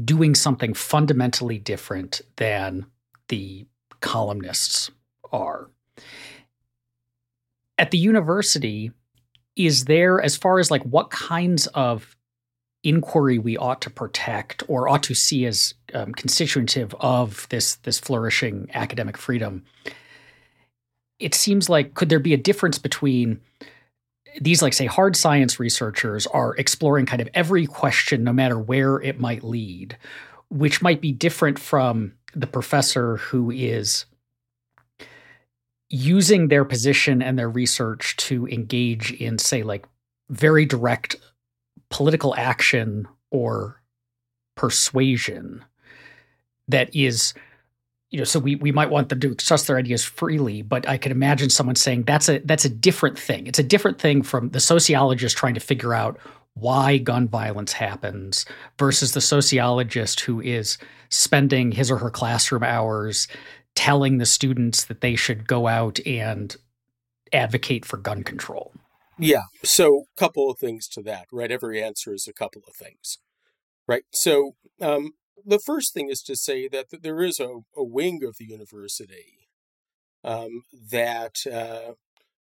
doing 0.02 0.34
something 0.34 0.72
fundamentally 0.72 1.58
different 1.58 2.20
than 2.36 2.86
the 3.28 3.66
columnists 4.00 4.90
are. 5.32 5.68
At 7.76 7.90
the 7.90 7.98
university, 7.98 8.92
is 9.56 9.86
there, 9.86 10.20
as 10.20 10.36
far 10.36 10.58
as 10.58 10.70
like 10.70 10.82
what 10.82 11.10
kinds 11.10 11.66
of 11.68 12.16
inquiry 12.84 13.38
we 13.38 13.56
ought 13.56 13.80
to 13.82 13.90
protect 13.90 14.62
or 14.68 14.88
ought 14.88 15.02
to 15.02 15.14
see 15.14 15.44
as 15.46 15.74
um, 15.92 16.12
constitutive 16.12 16.94
of 17.00 17.48
this 17.50 17.76
this 17.76 17.98
flourishing 17.98 18.70
academic 18.74 19.16
freedom? 19.16 19.64
It 21.18 21.34
seems 21.34 21.68
like 21.68 21.94
could 21.94 22.10
there 22.10 22.20
be 22.20 22.34
a 22.34 22.38
difference 22.38 22.78
between 22.78 23.40
these 24.40 24.62
like 24.62 24.74
say 24.74 24.86
hard 24.86 25.16
science 25.16 25.58
researchers 25.58 26.26
are 26.28 26.54
exploring 26.56 27.06
kind 27.06 27.22
of 27.22 27.28
every 27.34 27.66
question 27.66 28.22
no 28.22 28.32
matter 28.32 28.58
where 28.58 29.00
it 29.00 29.18
might 29.18 29.42
lead 29.42 29.96
which 30.50 30.82
might 30.82 31.00
be 31.00 31.10
different 31.10 31.58
from 31.58 32.12
the 32.34 32.46
professor 32.46 33.16
who 33.16 33.50
is 33.50 34.04
using 35.88 36.48
their 36.48 36.64
position 36.64 37.22
and 37.22 37.38
their 37.38 37.48
research 37.48 38.16
to 38.16 38.46
engage 38.48 39.12
in 39.12 39.38
say 39.38 39.62
like 39.62 39.86
very 40.30 40.64
direct 40.64 41.16
political 41.90 42.34
action 42.36 43.06
or 43.30 43.80
persuasion 44.56 45.64
that 46.68 46.94
is 46.94 47.34
you 48.10 48.18
know, 48.18 48.24
so 48.24 48.38
we 48.38 48.54
we 48.56 48.72
might 48.72 48.90
want 48.90 49.08
them 49.08 49.20
to 49.20 49.32
express 49.32 49.66
their 49.66 49.76
ideas 49.76 50.04
freely, 50.04 50.62
but 50.62 50.88
I 50.88 50.96
can 50.96 51.10
imagine 51.10 51.50
someone 51.50 51.74
saying 51.74 52.04
that's 52.04 52.28
a 52.28 52.38
that's 52.38 52.64
a 52.64 52.68
different 52.68 53.18
thing. 53.18 53.46
It's 53.46 53.58
a 53.58 53.64
different 53.64 53.98
thing 53.98 54.22
from 54.22 54.50
the 54.50 54.60
sociologist 54.60 55.36
trying 55.36 55.54
to 55.54 55.60
figure 55.60 55.92
out 55.92 56.18
why 56.54 56.98
gun 56.98 57.28
violence 57.28 57.72
happens 57.72 58.46
versus 58.78 59.12
the 59.12 59.20
sociologist 59.20 60.20
who 60.20 60.40
is 60.40 60.78
spending 61.10 61.72
his 61.72 61.90
or 61.90 61.98
her 61.98 62.10
classroom 62.10 62.62
hours 62.62 63.28
telling 63.76 64.18
the 64.18 64.26
students 64.26 64.84
that 64.84 65.00
they 65.00 65.14
should 65.14 65.46
go 65.46 65.68
out 65.68 66.04
and 66.04 66.56
advocate 67.32 67.84
for 67.84 67.96
gun 67.96 68.24
control. 68.24 68.72
Yeah. 69.18 69.44
So, 69.62 70.06
a 70.16 70.20
couple 70.20 70.50
of 70.50 70.58
things 70.58 70.88
to 70.88 71.02
that, 71.02 71.26
right? 71.32 71.52
Every 71.52 71.82
answer 71.82 72.12
is 72.12 72.26
a 72.26 72.32
couple 72.32 72.62
of 72.66 72.74
things, 72.74 73.18
right? 73.86 74.02
So, 74.10 74.56
um, 74.80 75.12
the 75.44 75.60
first 75.60 75.94
thing 75.94 76.08
is 76.10 76.22
to 76.22 76.36
say 76.36 76.68
that 76.68 76.86
there 77.02 77.22
is 77.22 77.38
a, 77.38 77.60
a 77.76 77.84
wing 77.84 78.22
of 78.26 78.36
the 78.38 78.46
university 78.46 79.48
um, 80.24 80.62
that 80.90 81.36
uh, 81.50 81.92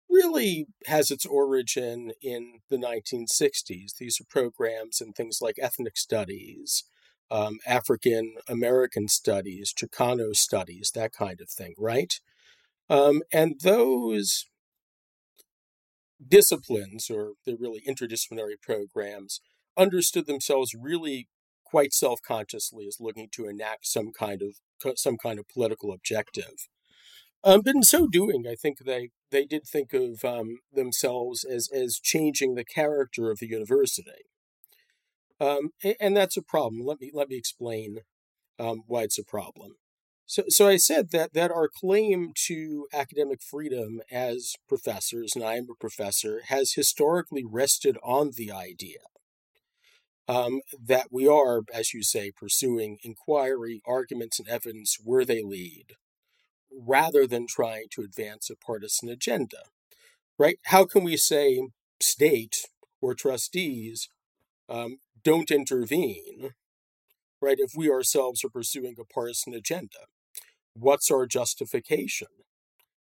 really 0.09 0.67
has 0.87 1.11
its 1.11 1.25
origin 1.25 2.13
in 2.21 2.59
the 2.69 2.77
1960s. 2.77 3.97
These 3.99 4.21
are 4.21 4.25
programs 4.29 5.01
and 5.01 5.13
things 5.13 5.39
like 5.41 5.55
ethnic 5.61 5.97
studies, 5.97 6.85
um, 7.31 7.59
African 7.65 8.35
American 8.47 9.07
studies, 9.07 9.73
Chicano 9.73 10.35
studies, 10.35 10.91
that 10.93 11.11
kind 11.13 11.41
of 11.41 11.49
thing, 11.49 11.73
right? 11.77 12.13
Um, 12.89 13.21
and 13.31 13.59
those 13.63 14.45
disciplines, 16.25 17.09
or 17.09 17.33
they're 17.45 17.55
really 17.59 17.81
interdisciplinary 17.87 18.61
programs, 18.61 19.41
understood 19.77 20.27
themselves 20.27 20.75
really 20.79 21.27
quite 21.65 21.93
self-consciously 21.93 22.85
as 22.87 22.97
looking 22.99 23.29
to 23.31 23.47
enact 23.47 23.87
some 23.87 24.11
kind 24.11 24.41
of 24.41 24.55
some 24.95 25.17
kind 25.17 25.39
of 25.39 25.47
political 25.47 25.91
objective. 25.91 26.67
Um, 27.43 27.61
but 27.63 27.75
in 27.75 27.83
so 27.83 28.07
doing, 28.07 28.45
I 28.47 28.55
think 28.55 28.79
they 28.79 29.09
they 29.31 29.45
did 29.45 29.63
think 29.65 29.93
of 29.93 30.23
um, 30.23 30.59
themselves 30.71 31.43
as 31.43 31.69
as 31.73 31.99
changing 32.01 32.55
the 32.55 32.65
character 32.65 33.31
of 33.31 33.39
the 33.39 33.47
university, 33.47 34.23
um, 35.39 35.71
and 35.99 36.15
that's 36.15 36.37
a 36.37 36.41
problem. 36.41 36.85
Let 36.85 36.99
me 37.01 37.11
let 37.13 37.29
me 37.29 37.37
explain 37.37 37.99
um, 38.59 38.83
why 38.87 39.03
it's 39.03 39.17
a 39.17 39.23
problem. 39.23 39.75
So, 40.25 40.43
so 40.47 40.67
I 40.67 40.77
said 40.77 41.11
that 41.11 41.33
that 41.33 41.51
our 41.51 41.67
claim 41.67 42.31
to 42.47 42.87
academic 42.93 43.41
freedom 43.41 44.01
as 44.11 44.53
professors, 44.67 45.33
and 45.35 45.43
I 45.43 45.55
am 45.55 45.67
a 45.69 45.75
professor, 45.79 46.41
has 46.47 46.73
historically 46.73 47.43
rested 47.45 47.97
on 48.03 48.31
the 48.35 48.51
idea 48.51 48.99
um, 50.27 50.61
that 50.81 51.07
we 51.11 51.27
are, 51.27 51.61
as 51.73 51.93
you 51.93 52.03
say, 52.03 52.31
pursuing 52.31 52.97
inquiry, 53.03 53.81
arguments, 53.85 54.39
and 54.39 54.47
evidence 54.47 54.97
where 55.03 55.25
they 55.25 55.43
lead, 55.43 55.95
rather 56.71 57.27
than 57.27 57.45
trying 57.47 57.87
to 57.91 58.01
advance 58.01 58.49
a 58.49 58.55
partisan 58.55 59.09
agenda. 59.09 59.63
Right? 60.39 60.57
How 60.65 60.85
can 60.85 61.03
we 61.03 61.17
say 61.17 61.61
state 61.99 62.67
or 63.01 63.13
trustees 63.13 64.09
um, 64.69 64.97
don't 65.23 65.51
intervene? 65.51 66.51
Right? 67.41 67.57
If 67.59 67.71
we 67.75 67.89
ourselves 67.89 68.43
are 68.43 68.49
pursuing 68.49 68.95
a 68.99 69.05
partisan 69.05 69.53
agenda, 69.53 70.07
what's 70.73 71.11
our 71.11 71.25
justification? 71.25 72.27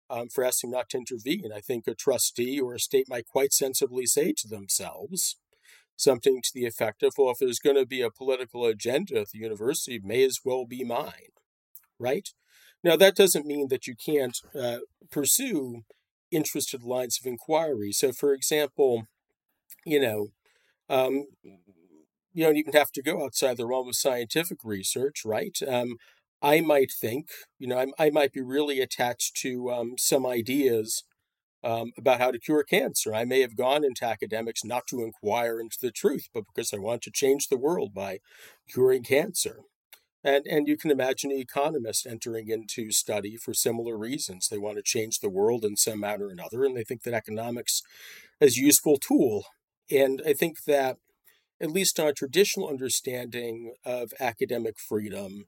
Um, 0.09 0.29
for 0.29 0.45
asking 0.45 0.71
not 0.71 0.87
to 0.89 0.99
intervene. 0.99 1.51
I 1.53 1.59
think 1.59 1.85
a 1.85 1.93
trustee 1.93 2.61
or 2.61 2.73
a 2.73 2.79
state 2.79 3.09
might 3.09 3.25
quite 3.25 3.51
sensibly 3.51 4.05
say 4.05 4.31
to 4.37 4.47
themselves 4.47 5.35
something 5.97 6.41
to 6.41 6.51
the 6.53 6.65
effect 6.65 7.03
of, 7.03 7.13
well, 7.17 7.31
if 7.31 7.39
there's 7.39 7.59
going 7.59 7.75
to 7.75 7.85
be 7.85 8.01
a 8.01 8.11
political 8.11 8.65
agenda 8.65 9.19
at 9.19 9.29
the 9.33 9.39
university, 9.39 9.99
may 10.01 10.23
as 10.23 10.39
well 10.45 10.65
be 10.65 10.83
mine, 10.83 11.33
right? 11.99 12.29
Now, 12.83 12.95
that 12.95 13.15
doesn't 13.15 13.45
mean 13.45 13.67
that 13.67 13.87
you 13.87 13.95
can't 13.95 14.37
uh, 14.57 14.77
pursue 15.11 15.83
interested 16.31 16.83
lines 16.83 17.19
of 17.19 17.25
inquiry. 17.25 17.91
So, 17.91 18.11
for 18.11 18.33
example, 18.33 19.07
you 19.85 19.99
know, 19.99 20.27
um, 20.89 21.25
you 22.37 22.43
don't 22.45 22.55
even 22.55 22.73
have 22.73 22.91
to 22.91 23.01
go 23.01 23.25
outside 23.25 23.57
the 23.57 23.65
realm 23.65 23.87
of 23.87 23.95
scientific 23.95 24.59
research, 24.63 25.23
right? 25.25 25.57
Um, 25.67 25.95
I 26.39 26.61
might 26.61 26.91
think, 26.91 27.29
you 27.57 27.67
know, 27.67 27.79
I, 27.79 28.05
I 28.05 28.09
might 28.11 28.31
be 28.31 28.41
really 28.41 28.79
attached 28.79 29.35
to 29.37 29.71
um, 29.71 29.95
some 29.97 30.23
ideas 30.23 31.03
um, 31.63 31.93
about 31.97 32.19
how 32.19 32.29
to 32.29 32.37
cure 32.37 32.63
cancer. 32.63 33.11
I 33.11 33.25
may 33.25 33.41
have 33.41 33.57
gone 33.57 33.83
into 33.83 34.05
academics 34.05 34.63
not 34.63 34.85
to 34.89 35.01
inquire 35.01 35.59
into 35.59 35.77
the 35.81 35.89
truth, 35.89 36.29
but 36.31 36.43
because 36.45 36.71
I 36.71 36.77
want 36.77 37.01
to 37.03 37.11
change 37.11 37.47
the 37.47 37.57
world 37.57 37.95
by 37.95 38.19
curing 38.71 39.01
cancer. 39.01 39.61
And, 40.23 40.45
and 40.45 40.67
you 40.67 40.77
can 40.77 40.91
imagine 40.91 41.31
an 41.31 41.39
economist 41.39 42.05
entering 42.05 42.49
into 42.49 42.91
study 42.91 43.35
for 43.35 43.55
similar 43.55 43.97
reasons. 43.97 44.47
They 44.47 44.59
want 44.59 44.77
to 44.77 44.83
change 44.83 45.21
the 45.21 45.29
world 45.29 45.65
in 45.65 45.75
some 45.75 46.01
manner 46.01 46.27
or 46.27 46.31
another, 46.31 46.63
and 46.63 46.77
they 46.77 46.83
think 46.83 47.01
that 47.01 47.15
economics 47.15 47.81
is 48.39 48.59
a 48.59 48.61
useful 48.61 48.97
tool. 48.97 49.45
And 49.89 50.21
I 50.23 50.33
think 50.33 50.65
that, 50.65 50.97
at 51.59 51.71
least 51.71 51.99
on 51.99 52.07
a 52.07 52.13
traditional 52.13 52.69
understanding 52.69 53.73
of 53.85 54.13
academic 54.19 54.79
freedom, 54.79 55.45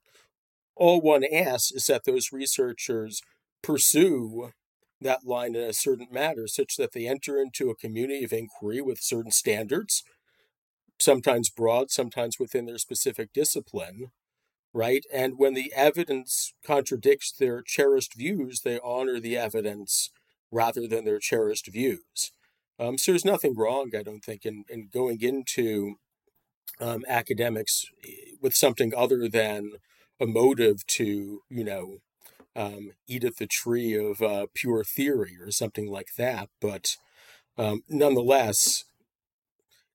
all 0.76 1.02
one 1.02 1.24
asks 1.24 1.72
is 1.72 1.86
that 1.88 2.06
those 2.06 2.32
researchers 2.32 3.22
pursue 3.62 4.52
that 5.02 5.26
line 5.26 5.56
in 5.56 5.64
a 5.64 5.74
certain 5.74 6.08
matter 6.12 6.48
such 6.48 6.76
that 6.78 6.94
they 6.94 7.08
enter 7.08 7.40
into 7.40 7.70
a 7.70 7.76
community 7.76 8.24
of 8.24 8.34
inquiry 8.34 8.82
with 8.82 9.00
certain 9.02 9.32
standards, 9.32 10.04
sometimes 11.00 11.50
broad, 11.50 11.92
sometimes 11.92 12.38
within 12.40 12.66
their 12.66 12.78
specific 12.78 13.32
discipline, 13.34 14.12
right? 14.74 15.06
And 15.14 15.38
when 15.38 15.54
the 15.54 15.72
evidence 15.76 16.54
contradicts 16.66 17.32
their 17.32 17.62
cherished 17.62 18.16
views, 18.16 18.62
they 18.62 18.80
honor 18.84 19.20
the 19.20 19.38
evidence 19.38 20.10
rather 20.52 20.88
than 20.88 21.06
their 21.06 21.20
cherished 21.20 21.68
views. 21.72 22.32
Um, 22.80 22.98
so 22.98 23.12
there's 23.12 23.26
nothing 23.26 23.56
wrong, 23.56 23.92
I 23.98 24.04
don't 24.04 24.24
think, 24.24 24.46
in, 24.46 24.64
in 24.70 24.90
going 24.92 25.22
into 25.22 25.96
um, 26.80 27.04
academics 27.08 27.86
eh, 28.08 28.32
with 28.42 28.56
something 28.56 28.94
other 28.96 29.28
than 29.28 29.74
a 30.20 30.26
motive 30.26 30.86
to, 30.88 31.42
you 31.50 31.64
know, 31.64 31.98
um, 32.56 32.92
eat 33.08 33.24
at 33.24 33.38
the 33.38 33.48
tree 33.48 33.94
of 33.96 34.22
uh, 34.22 34.48
pure 34.54 34.84
theory 34.84 35.38
or 35.40 35.52
something 35.52 35.90
like 35.90 36.16
that. 36.18 36.50
But 36.62 36.96
um, 37.58 37.82
nonetheless, 37.90 38.86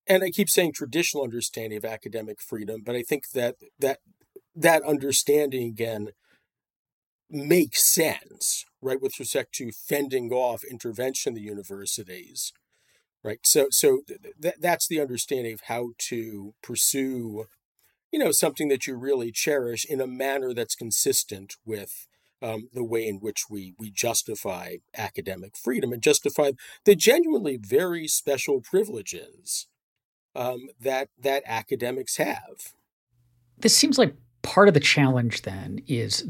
and 0.07 0.23
I 0.23 0.31
keep 0.31 0.51
saying 0.51 0.73
traditional 0.73 1.25
understanding 1.25 1.79
of 1.79 1.85
academic 1.85 2.41
freedom, 2.41 2.83
but 2.85 2.95
I 2.95 3.03
think 3.03 3.31
that 3.31 3.57
that 3.79 4.01
that 4.55 4.83
understanding 4.83 5.67
again 5.69 6.11
makes 7.31 7.83
sense, 7.83 8.65
right, 8.83 9.01
with 9.01 9.19
respect 9.19 9.55
to 9.55 9.73
fending 9.73 10.31
off 10.31 10.63
intervention 10.63 11.31
in 11.31 11.35
the 11.35 11.41
universities, 11.41 12.53
right? 13.25 13.41
So, 13.43 13.67
so 13.71 14.03
th- 14.41 14.55
that's 14.61 14.87
the 14.87 15.01
understanding 15.01 15.55
of 15.55 15.63
how 15.63 15.91
to 16.11 16.55
pursue 16.63 17.47
you 18.15 18.21
know, 18.21 18.31
something 18.31 18.69
that 18.69 18.87
you 18.87 18.95
really 18.95 19.33
cherish 19.33 19.85
in 19.85 20.01
a 20.01 20.07
manner 20.07 20.55
that's 20.55 20.77
consistent 20.77 21.57
with 21.67 22.07
um, 22.41 22.69
the 22.73 22.85
way 22.85 23.09
in 23.09 23.17
which 23.17 23.47
we 23.51 23.75
we 23.77 23.91
justify 23.91 24.77
academic 24.97 25.57
freedom 25.57 25.93
and 25.93 26.01
justify 26.01 26.53
the 26.85 26.95
genuinely 26.95 27.57
very 27.57 28.07
special 28.07 28.61
privileges 28.61 29.67
um, 30.37 30.69
that 30.81 31.09
that 31.19 31.43
academics 31.45 32.19
have. 32.19 32.75
This 33.59 33.75
seems 33.75 33.99
like 33.99 34.15
part 34.43 34.69
of 34.69 34.75
the 34.75 34.81
challenge. 34.81 35.43
Then 35.43 35.81
is 35.89 36.25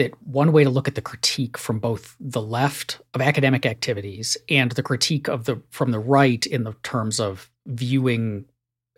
that 0.00 0.22
one 0.26 0.50
way 0.50 0.64
to 0.64 0.70
look 0.70 0.88
at 0.88 0.94
the 0.94 1.02
critique 1.02 1.58
from 1.58 1.78
both 1.78 2.16
the 2.18 2.40
left 2.40 3.02
of 3.12 3.20
academic 3.20 3.66
activities 3.66 4.34
and 4.48 4.72
the 4.72 4.82
critique 4.82 5.28
of 5.28 5.44
the 5.44 5.60
from 5.68 5.90
the 5.90 5.98
right 5.98 6.46
in 6.46 6.64
the 6.64 6.72
terms 6.82 7.20
of 7.20 7.50
viewing 7.66 8.46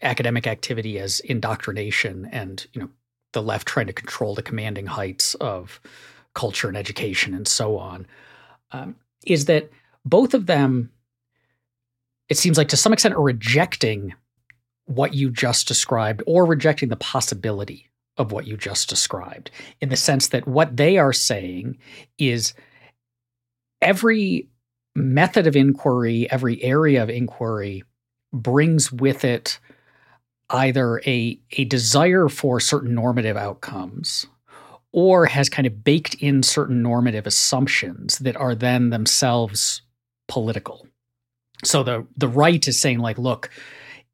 academic 0.01 0.47
activity 0.47 1.01
as 1.01 1.19
indoctrination 1.21 2.27
and 2.27 2.69
you 2.73 2.81
know 2.81 2.89
the 3.33 3.43
left 3.43 3.67
trying 3.67 3.89
to 3.89 3.93
control 3.93 4.37
the 4.37 4.45
commanding 4.45 4.87
heights 4.87 5.35
of 5.37 5.81
culture 6.35 6.69
and 6.69 6.77
education 6.77 7.35
and 7.35 7.49
so 7.49 7.77
on 7.79 8.07
um, 8.71 8.95
is 9.27 9.47
that 9.47 9.71
both 10.05 10.35
of 10.35 10.47
them 10.47 10.89
it 12.29 12.39
seems 12.39 12.57
like 12.57 12.69
to 12.69 12.77
some 12.77 12.93
extent 12.93 13.17
are 13.17 13.23
rejecting 13.23 14.15
what 14.85 15.15
you 15.15 15.31
just 15.31 15.67
described 15.67 16.23
or 16.29 16.47
rejecting 16.47 16.91
the 16.91 16.97
possibility 16.97 17.89
of 18.19 18.33
what 18.33 18.47
you 18.47 18.57
just 18.57 18.89
described 18.89 19.51
in 19.81 19.89
the 19.89 19.97
sense 19.97 20.29
that 20.29 20.47
what 20.47 20.77
they 20.77 20.99
are 20.99 21.13
saying 21.13 21.79
is 22.19 22.55
every 23.81 24.49
method 24.95 25.47
of 25.47 25.57
inquiry 25.57 26.31
every 26.31 26.63
area 26.63 27.03
of 27.03 27.09
inquiry 27.09 27.83
brings 28.33 28.93
with 28.93 29.25
it 29.25 29.59
either 30.51 31.01
a 31.07 31.39
a 31.53 31.65
desire 31.65 32.29
for 32.29 32.61
certain 32.61 32.95
normative 32.95 33.37
outcomes 33.37 34.27
or 34.93 35.27
has 35.27 35.49
kind 35.49 35.67
of 35.67 35.83
baked 35.83 36.15
in 36.17 36.43
certain 36.43 36.83
normative 36.83 37.27
assumptions 37.27 38.19
that 38.19 38.37
are 38.37 38.55
then 38.55 38.91
themselves 38.91 39.83
political. 40.29 40.87
So 41.65 41.83
the 41.83 42.07
the 42.17 42.29
right 42.29 42.67
is 42.69 42.79
saying 42.79 42.99
like 42.99 43.19
look 43.19 43.51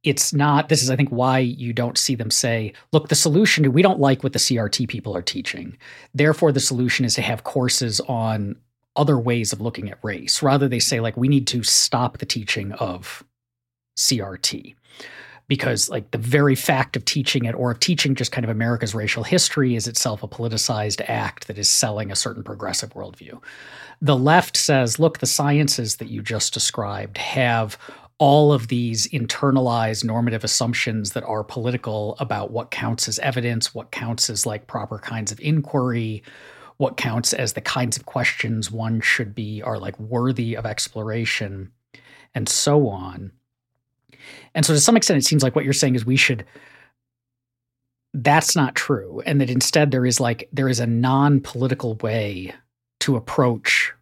it's 0.05 0.33
not 0.33 0.69
this 0.69 0.83
is 0.83 0.91
i 0.91 0.97
think 0.97 1.09
why 1.11 1.39
you 1.39 1.73
don't 1.73 1.99
see 1.99 2.15
them 2.15 2.31
say 2.31 2.73
look 2.93 3.09
the 3.09 3.15
solution 3.15 3.73
we 3.73 3.83
don't 3.83 4.01
like 4.01 4.23
what 4.23 4.33
the 4.33 4.39
crt 4.39 4.89
people 4.89 5.17
are 5.17 5.23
teaching 5.23 5.77
therefore 6.15 6.53
the 6.53 6.61
solution 6.61 7.05
is 7.05 7.15
to 7.15 7.23
have 7.23 7.45
courses 7.45 8.01
on 8.01 8.57
other 8.97 9.19
ways 9.19 9.53
of 9.53 9.61
looking 9.61 9.91
at 9.91 9.99
race 10.03 10.43
rather 10.43 10.69
they 10.69 10.79
say 10.79 11.01
like 11.01 11.17
we 11.17 11.29
need 11.29 11.47
to 11.47 11.63
stop 11.63 12.19
the 12.19 12.27
teaching 12.27 12.73
of 12.73 13.25
crt 13.99 14.75
because 15.49 15.89
like 15.89 16.11
the 16.11 16.19
very 16.19 16.55
fact 16.55 16.95
of 16.95 17.05
teaching 17.05 17.47
it 17.47 17.55
or 17.55 17.71
of 17.71 17.81
teaching 17.81 18.15
just 18.15 18.33
kind 18.33 18.45
of 18.45 18.51
America's 18.51 18.95
racial 18.95 19.25
history 19.25 19.75
is 19.75 19.89
itself 19.89 20.23
a 20.23 20.29
politicized 20.29 21.03
act 21.09 21.47
that 21.47 21.59
is 21.59 21.69
selling 21.69 22.13
a 22.13 22.17
certain 22.17 22.43
progressive 22.43 22.91
worldview. 22.91 23.43
The 24.01 24.17
left 24.17 24.57
says, 24.57 24.99
look, 24.99 25.19
the 25.19 25.27
sciences 25.27 25.97
that 25.97 26.09
you 26.09 26.23
just 26.23 26.53
described 26.55 27.19
have 27.19 27.79
all 28.19 28.53
of 28.53 28.69
these 28.69 29.07
internalized 29.09 30.05
normative 30.05 30.43
assumptions 30.43 31.13
that 31.13 31.23
are 31.25 31.45
political 31.45 32.17
about 32.19 32.51
what 32.51 32.71
counts 32.71 33.07
as 33.07 33.19
evidence, 33.21 33.75
what 33.75 33.93
counts 33.93 34.29
as 34.29 34.45
like 34.45 34.67
proper 34.67 34.99
kinds 34.99 35.31
of 35.31 35.39
inquiry, 35.41 36.23
what 36.79 36.97
counts 36.97 37.33
as 37.33 37.53
the 37.53 37.61
kinds 37.61 37.97
of 37.97 38.07
questions 38.07 38.71
one 38.71 39.01
should 39.01 39.35
be 39.35 39.63
are 39.63 39.79
like 39.79 39.99
worthy 40.01 40.57
of 40.57 40.67
exploration, 40.67 41.71
and 42.35 42.49
so 42.49 42.89
on. 42.89 43.31
And 44.55 44.67
so, 44.67 44.73
to 44.73 44.81
some 44.81 44.97
extent, 44.97 45.19
it 45.19 45.27
seems 45.27 45.43
like 45.43 45.55
what 45.55 45.65
you're 45.65 45.73
saying 45.73 45.95
is 45.95 46.05
we 46.05 46.17
should. 46.17 46.45
That's 48.15 48.57
not 48.57 48.75
true, 48.75 49.23
and 49.27 49.41
that 49.41 49.51
instead 49.51 49.91
there 49.91 50.07
is 50.07 50.19
like 50.19 50.49
there 50.53 50.69
is 50.69 50.81
a 50.81 50.87
non-political 50.87 51.97
way 51.97 52.53
to 53.01 53.17
approach 53.17 53.93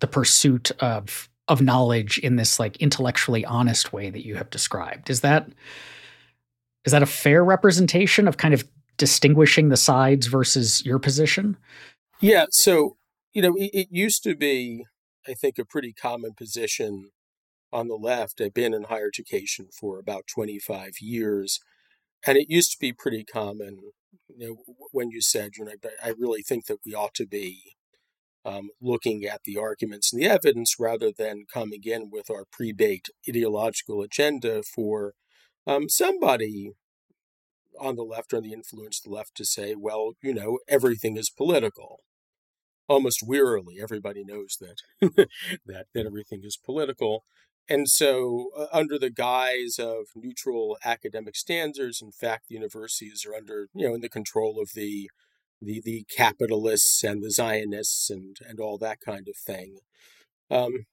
the 0.00 0.06
pursuit 0.06 0.70
of 0.80 1.28
of 1.48 1.62
knowledge 1.62 2.18
in 2.18 2.36
this 2.36 2.58
like 2.58 2.76
intellectually 2.78 3.44
honest 3.44 3.92
way 3.92 4.10
that 4.10 4.26
you 4.26 4.34
have 4.36 4.50
described. 4.50 5.10
Is 5.10 5.20
that 5.20 5.48
is 6.84 6.92
that 6.92 7.02
a 7.02 7.06
fair 7.06 7.44
representation 7.44 8.28
of 8.28 8.36
kind 8.36 8.54
of 8.54 8.64
distinguishing 8.96 9.68
the 9.68 9.76
sides 9.76 10.26
versus 10.26 10.84
your 10.84 10.98
position? 10.98 11.56
Yeah, 12.20 12.46
so 12.50 12.96
you 13.32 13.42
know, 13.42 13.54
it, 13.56 13.70
it 13.72 13.88
used 13.90 14.22
to 14.24 14.34
be 14.34 14.84
I 15.28 15.34
think 15.34 15.58
a 15.58 15.64
pretty 15.64 15.92
common 15.92 16.34
position 16.34 17.10
on 17.72 17.88
the 17.88 17.96
left. 17.96 18.40
I've 18.40 18.54
been 18.54 18.74
in 18.74 18.84
higher 18.84 19.08
education 19.08 19.68
for 19.78 19.98
about 19.98 20.26
25 20.32 20.92
years, 21.00 21.60
and 22.26 22.38
it 22.38 22.48
used 22.48 22.72
to 22.72 22.78
be 22.80 22.92
pretty 22.92 23.24
common. 23.24 23.78
You 24.28 24.48
know, 24.48 24.74
when 24.92 25.10
you 25.10 25.20
said, 25.20 25.52
you 25.58 25.64
know, 25.64 25.72
I 26.02 26.10
really 26.18 26.42
think 26.42 26.66
that 26.66 26.78
we 26.84 26.94
ought 26.94 27.14
to 27.14 27.26
be 27.26 27.76
um, 28.46 28.68
looking 28.80 29.24
at 29.24 29.42
the 29.44 29.58
arguments 29.58 30.12
and 30.12 30.22
the 30.22 30.26
evidence 30.26 30.76
rather 30.78 31.10
than 31.10 31.46
coming 31.52 31.82
in 31.84 32.10
with 32.10 32.30
our 32.30 32.44
pre 32.50 32.72
baked 32.72 33.10
ideological 33.28 34.02
agenda 34.02 34.62
for 34.62 35.14
um, 35.66 35.88
somebody 35.88 36.70
on 37.78 37.96
the 37.96 38.04
left 38.04 38.32
or 38.32 38.36
on 38.36 38.44
the 38.44 38.52
influence 38.52 39.00
the 39.00 39.10
left 39.10 39.34
to 39.34 39.44
say, 39.44 39.74
well, 39.76 40.12
you 40.22 40.32
know, 40.32 40.60
everything 40.68 41.16
is 41.16 41.28
political. 41.28 42.00
Almost 42.88 43.26
wearily, 43.26 43.78
everybody 43.82 44.22
knows 44.24 44.58
that 44.60 44.76
that 45.66 45.86
that 45.92 46.06
everything 46.06 46.42
is 46.44 46.56
political, 46.56 47.24
and 47.68 47.88
so 47.88 48.50
uh, 48.56 48.66
under 48.72 48.96
the 48.96 49.10
guise 49.10 49.80
of 49.80 50.06
neutral 50.14 50.78
academic 50.84 51.34
standards, 51.34 52.00
in 52.00 52.12
fact, 52.12 52.44
the 52.48 52.54
universities 52.54 53.26
are 53.26 53.34
under 53.34 53.66
you 53.74 53.88
know 53.88 53.94
in 53.96 54.02
the 54.02 54.08
control 54.08 54.60
of 54.60 54.70
the 54.76 55.10
the 55.60 55.80
the 55.84 56.04
capitalists 56.14 57.02
and 57.02 57.22
the 57.22 57.30
Zionists 57.30 58.10
and 58.10 58.36
and 58.46 58.60
all 58.60 58.78
that 58.78 59.00
kind 59.00 59.28
of 59.28 59.36
thing. 59.36 59.78
Um, 60.50 60.86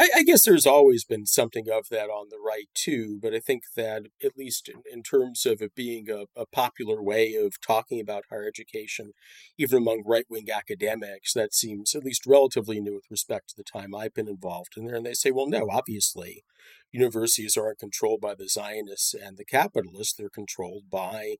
I, 0.00 0.10
I, 0.18 0.22
guess 0.22 0.44
there's 0.44 0.66
always 0.66 1.04
been 1.04 1.26
something 1.26 1.68
of 1.68 1.88
that 1.90 2.08
on 2.08 2.28
the 2.30 2.38
right 2.38 2.68
too, 2.72 3.18
but 3.20 3.34
I 3.34 3.40
think 3.40 3.64
that 3.74 4.06
at 4.24 4.38
least 4.38 4.68
in, 4.68 4.82
in 4.90 5.02
terms 5.02 5.44
of 5.44 5.60
it 5.60 5.74
being 5.74 6.08
a, 6.08 6.26
a, 6.40 6.46
popular 6.46 7.02
way 7.02 7.34
of 7.34 7.60
talking 7.60 8.00
about 8.00 8.24
higher 8.30 8.46
education, 8.46 9.12
even 9.58 9.78
among 9.78 10.04
right 10.06 10.26
wing 10.30 10.46
academics, 10.54 11.32
that 11.32 11.52
seems 11.52 11.96
at 11.96 12.04
least 12.04 12.26
relatively 12.26 12.80
new 12.80 12.94
with 12.94 13.10
respect 13.10 13.48
to 13.48 13.56
the 13.56 13.64
time 13.64 13.92
I've 13.92 14.14
been 14.14 14.28
involved 14.28 14.74
in 14.76 14.84
there. 14.84 14.94
And 14.94 15.04
they 15.04 15.14
say, 15.14 15.32
well, 15.32 15.48
no, 15.48 15.66
obviously, 15.68 16.44
universities 16.92 17.56
aren't 17.56 17.80
controlled 17.80 18.20
by 18.20 18.36
the 18.36 18.48
Zionists 18.48 19.14
and 19.14 19.36
the 19.36 19.44
capitalists; 19.44 20.14
they're 20.14 20.30
controlled 20.30 20.84
by 20.90 21.36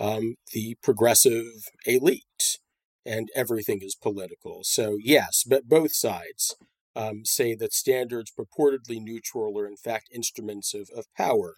um, 0.00 0.34
the 0.52 0.76
progressive 0.82 1.44
elite, 1.86 2.58
and 3.06 3.28
everything 3.36 3.80
is 3.82 3.94
political. 3.94 4.60
So 4.64 4.98
yes, 5.00 5.44
but 5.48 5.68
both 5.68 5.92
sides 5.92 6.56
um, 6.96 7.24
say 7.24 7.54
that 7.54 7.72
standards 7.72 8.32
purportedly 8.32 9.00
neutral 9.00 9.58
are 9.58 9.66
in 9.66 9.76
fact 9.76 10.08
instruments 10.14 10.74
of, 10.74 10.90
of 10.94 11.06
power. 11.16 11.56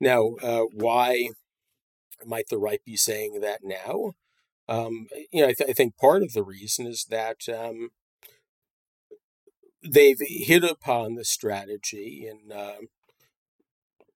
Now, 0.00 0.36
uh, 0.42 0.64
why 0.72 1.30
might 2.24 2.48
the 2.48 2.58
right 2.58 2.80
be 2.84 2.96
saying 2.96 3.40
that 3.40 3.60
now? 3.62 4.12
Um, 4.68 5.08
you 5.32 5.42
know, 5.42 5.48
I, 5.48 5.52
th- 5.52 5.70
I, 5.70 5.72
think 5.72 5.96
part 5.96 6.22
of 6.22 6.32
the 6.32 6.44
reason 6.44 6.86
is 6.86 7.06
that 7.10 7.48
um, 7.48 7.90
they've 9.82 10.20
hit 10.20 10.62
upon 10.62 11.16
the 11.16 11.24
strategy 11.24 12.28
in 12.28 12.56
uh, 12.56 12.76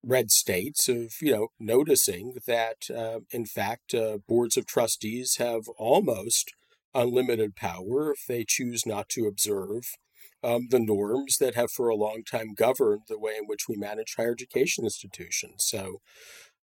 red 0.07 0.31
states 0.31 0.89
of 0.89 1.15
you 1.21 1.33
know 1.33 1.49
noticing 1.59 2.35
that 2.47 2.91
uh, 2.95 3.21
in 3.31 3.47
fact 3.47 3.95
uh, 3.95 4.19
boards 4.29 4.57
of 4.57 4.67
trustees 4.67 5.37
have 5.37 5.67
almost 5.79 6.53
unlimited 6.95 7.57
power 7.57 8.13
if 8.13 8.25
they 8.29 8.45
choose 8.47 8.87
not 8.87 9.09
to 9.09 9.27
observe 9.27 9.97
um, 10.45 10.69
the 10.71 10.79
norms 10.79 11.39
that 11.39 11.55
have 11.55 11.71
for 11.71 11.89
a 11.89 11.97
long 11.97 12.23
time 12.29 12.55
governed 12.55 13.03
the 13.09 13.19
way 13.19 13.33
in 13.39 13.47
which 13.47 13.69
we 13.69 13.77
manage 13.77 14.15
higher 14.17 14.33
education 14.33 14.85
institutions. 14.85 15.65
So, 15.67 16.01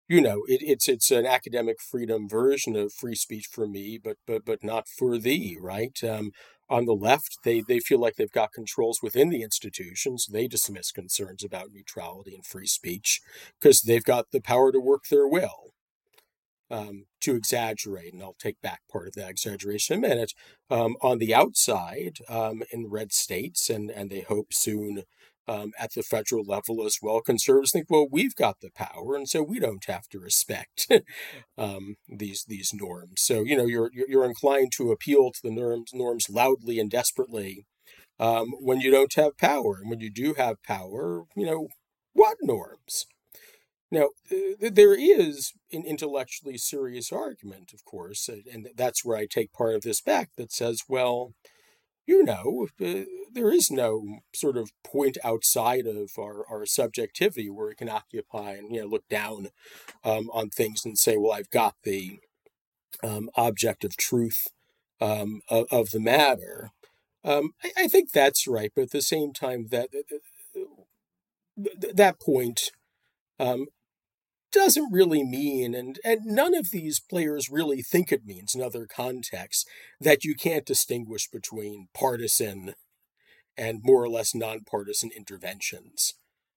you 0.09 0.21
know, 0.21 0.43
it, 0.47 0.61
it's 0.61 0.87
it's 0.89 1.11
an 1.11 1.25
academic 1.25 1.77
freedom 1.81 2.27
version 2.29 2.75
of 2.75 2.93
free 2.93 3.15
speech 3.15 3.47
for 3.51 3.67
me, 3.67 3.99
but 4.03 4.17
but 4.25 4.45
but 4.45 4.63
not 4.63 4.87
for 4.87 5.17
thee, 5.17 5.57
right? 5.61 5.97
Um, 6.03 6.31
on 6.69 6.85
the 6.85 6.93
left, 6.93 7.37
they 7.43 7.61
they 7.61 7.79
feel 7.79 7.99
like 7.99 8.15
they've 8.15 8.31
got 8.31 8.53
controls 8.53 8.99
within 9.03 9.29
the 9.29 9.43
institutions. 9.43 10.27
They 10.31 10.47
dismiss 10.47 10.91
concerns 10.91 11.43
about 11.43 11.71
neutrality 11.73 12.33
and 12.35 12.45
free 12.45 12.67
speech 12.67 13.21
because 13.59 13.81
they've 13.81 14.03
got 14.03 14.31
the 14.31 14.41
power 14.41 14.71
to 14.71 14.79
work 14.79 15.03
their 15.09 15.27
will 15.27 15.73
um, 16.69 17.05
to 17.21 17.35
exaggerate, 17.35 18.13
and 18.13 18.21
I'll 18.21 18.35
take 18.39 18.61
back 18.61 18.81
part 18.91 19.07
of 19.07 19.13
that 19.13 19.29
exaggeration 19.29 19.97
in 19.97 20.03
a 20.03 20.07
minute, 20.07 20.33
um, 20.69 20.95
on 21.01 21.17
the 21.17 21.33
outside 21.33 22.19
um, 22.29 22.63
in 22.71 22.89
red 22.89 23.11
states, 23.13 23.69
and, 23.69 23.89
and 23.89 24.09
they 24.09 24.21
hope 24.21 24.53
soon 24.53 25.03
um, 25.47 25.71
at 25.79 25.93
the 25.93 26.03
federal 26.03 26.43
level 26.43 26.85
as 26.85 26.97
well. 27.01 27.21
Conservatives 27.21 27.71
think, 27.71 27.89
well, 27.89 28.07
we've 28.09 28.35
got 28.35 28.59
the 28.61 28.69
power, 28.75 29.15
and 29.15 29.29
so 29.29 29.41
we 29.41 29.59
don't 29.59 29.85
have 29.85 30.07
to 30.09 30.19
respect 30.19 30.91
um, 31.57 31.95
these 32.07 32.45
these 32.47 32.71
norms. 32.73 33.21
So 33.21 33.43
you 33.43 33.57
know, 33.57 33.65
you're 33.65 33.89
you're 33.93 34.25
inclined 34.25 34.71
to 34.77 34.91
appeal 34.91 35.31
to 35.31 35.39
the 35.41 35.51
norms 35.51 35.91
norms 35.93 36.29
loudly 36.29 36.79
and 36.79 36.91
desperately 36.91 37.65
um, 38.19 38.51
when 38.59 38.81
you 38.81 38.91
don't 38.91 39.13
have 39.15 39.37
power, 39.37 39.77
and 39.81 39.89
when 39.89 39.99
you 39.99 40.11
do 40.11 40.33
have 40.33 40.61
power, 40.63 41.23
you 41.35 41.45
know, 41.45 41.67
what 42.13 42.37
norms? 42.41 43.05
Now, 43.89 44.09
there 44.59 44.93
is 44.93 45.53
an 45.71 45.85
intellectually 45.85 46.57
serious 46.57 47.11
argument, 47.11 47.71
of 47.73 47.85
course, 47.85 48.29
and 48.29 48.69
that's 48.75 49.05
where 49.05 49.17
I 49.17 49.25
take 49.25 49.53
part 49.53 49.75
of 49.75 49.81
this 49.81 50.01
back 50.01 50.31
that 50.35 50.51
says, 50.51 50.81
well, 50.89 51.33
you 52.05 52.23
know, 52.23 52.67
uh, 52.81 53.03
there 53.31 53.51
is 53.51 53.69
no 53.69 54.19
sort 54.33 54.57
of 54.57 54.71
point 54.83 55.17
outside 55.23 55.85
of 55.85 56.11
our, 56.17 56.45
our 56.49 56.65
subjectivity 56.65 57.49
where 57.49 57.67
we 57.67 57.75
can 57.75 57.89
occupy 57.89 58.53
and, 58.53 58.73
you 58.73 58.81
know, 58.81 58.87
look 58.87 59.07
down 59.09 59.49
um, 60.03 60.29
on 60.33 60.49
things 60.49 60.85
and 60.85 60.97
say, 60.97 61.17
well, 61.17 61.33
I've 61.33 61.49
got 61.49 61.75
the 61.83 62.19
um, 63.03 63.29
objective 63.35 63.97
truth 63.97 64.47
um, 65.01 65.41
of, 65.49 65.65
of, 65.69 65.91
the 65.91 65.99
matter. 65.99 66.71
Um, 67.23 67.51
I, 67.63 67.83
I, 67.83 67.87
think 67.87 68.11
that's 68.11 68.47
right, 68.47 68.71
but 68.73 68.83
at 68.83 68.91
the 68.91 69.01
same 69.01 69.33
time, 69.33 69.67
that 69.69 69.89
that 71.93 72.19
point 72.19 72.71
um, 73.39 73.67
doesn't 74.57 74.91
really 74.91 75.23
mean, 75.23 75.73
and, 75.73 75.99
and 76.03 76.25
none 76.25 76.53
of 76.53 76.71
these 76.71 76.99
players 76.99 77.49
really 77.49 77.81
think 77.81 78.11
it 78.11 78.25
means 78.25 78.53
in 78.55 78.61
other 78.61 78.85
contexts, 78.85 79.65
that 80.01 80.23
you 80.23 80.35
can't 80.35 80.65
distinguish 80.65 81.29
between 81.29 81.87
partisan 81.93 82.73
and 83.57 83.81
more 83.83 84.03
or 84.03 84.09
less 84.09 84.35
nonpartisan 84.35 85.11
interventions 85.15 86.15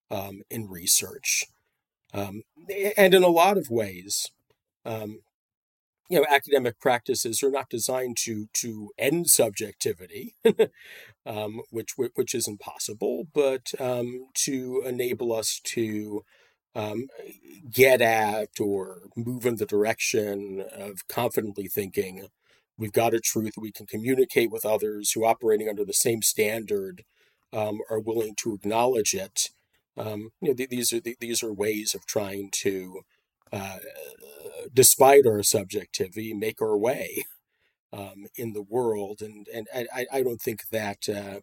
um, 0.09 0.41
in 0.49 0.67
research. 0.69 1.45
Um, 2.13 2.43
and 2.97 3.13
in 3.13 3.23
a 3.23 3.29
lot 3.29 3.57
of 3.57 3.69
ways, 3.69 4.31
um, 4.85 5.19
you 6.09 6.19
know, 6.19 6.25
academic 6.29 6.79
practices 6.81 7.41
are 7.41 7.49
not 7.49 7.69
designed 7.69 8.17
to 8.17 8.49
to 8.51 8.91
end 8.97 9.29
subjectivity, 9.29 10.35
um, 11.25 11.61
which 11.69 11.91
which 11.95 12.35
is 12.35 12.49
impossible, 12.49 13.27
but 13.33 13.71
um, 13.79 14.27
to 14.33 14.83
enable 14.85 15.31
us 15.31 15.61
to 15.63 16.25
um, 16.75 17.07
get 17.71 18.01
at 18.01 18.59
or 18.59 19.03
move 19.15 19.45
in 19.45 19.57
the 19.57 19.65
direction 19.65 20.63
of 20.73 21.07
confidently 21.07 21.67
thinking 21.67 22.27
we've 22.77 22.93
got 22.93 23.13
a 23.13 23.19
truth. 23.19 23.53
We 23.57 23.71
can 23.71 23.85
communicate 23.85 24.51
with 24.51 24.65
others 24.65 25.11
who 25.11 25.25
operating 25.25 25.69
under 25.69 25.85
the 25.85 25.93
same 25.93 26.21
standard 26.21 27.03
um, 27.53 27.79
are 27.89 27.99
willing 27.99 28.35
to 28.37 28.53
acknowledge 28.55 29.13
it. 29.13 29.49
Um, 29.97 30.29
you 30.41 30.49
know 30.49 30.53
th- 30.53 30.69
these 30.69 30.93
are 30.93 31.01
th- 31.01 31.17
these 31.19 31.43
are 31.43 31.53
ways 31.53 31.93
of 31.93 32.05
trying 32.05 32.49
to 32.63 33.01
uh, 33.51 33.77
despite 34.73 35.25
our 35.25 35.43
subjectivity 35.43 36.33
make 36.33 36.61
our 36.61 36.77
way 36.77 37.23
um, 37.93 38.27
in 38.35 38.53
the 38.53 38.61
world. 38.61 39.21
And 39.21 39.47
and 39.53 39.67
I, 39.73 40.05
I 40.11 40.23
don't 40.23 40.41
think 40.41 40.69
that 40.69 41.09
uh, 41.09 41.41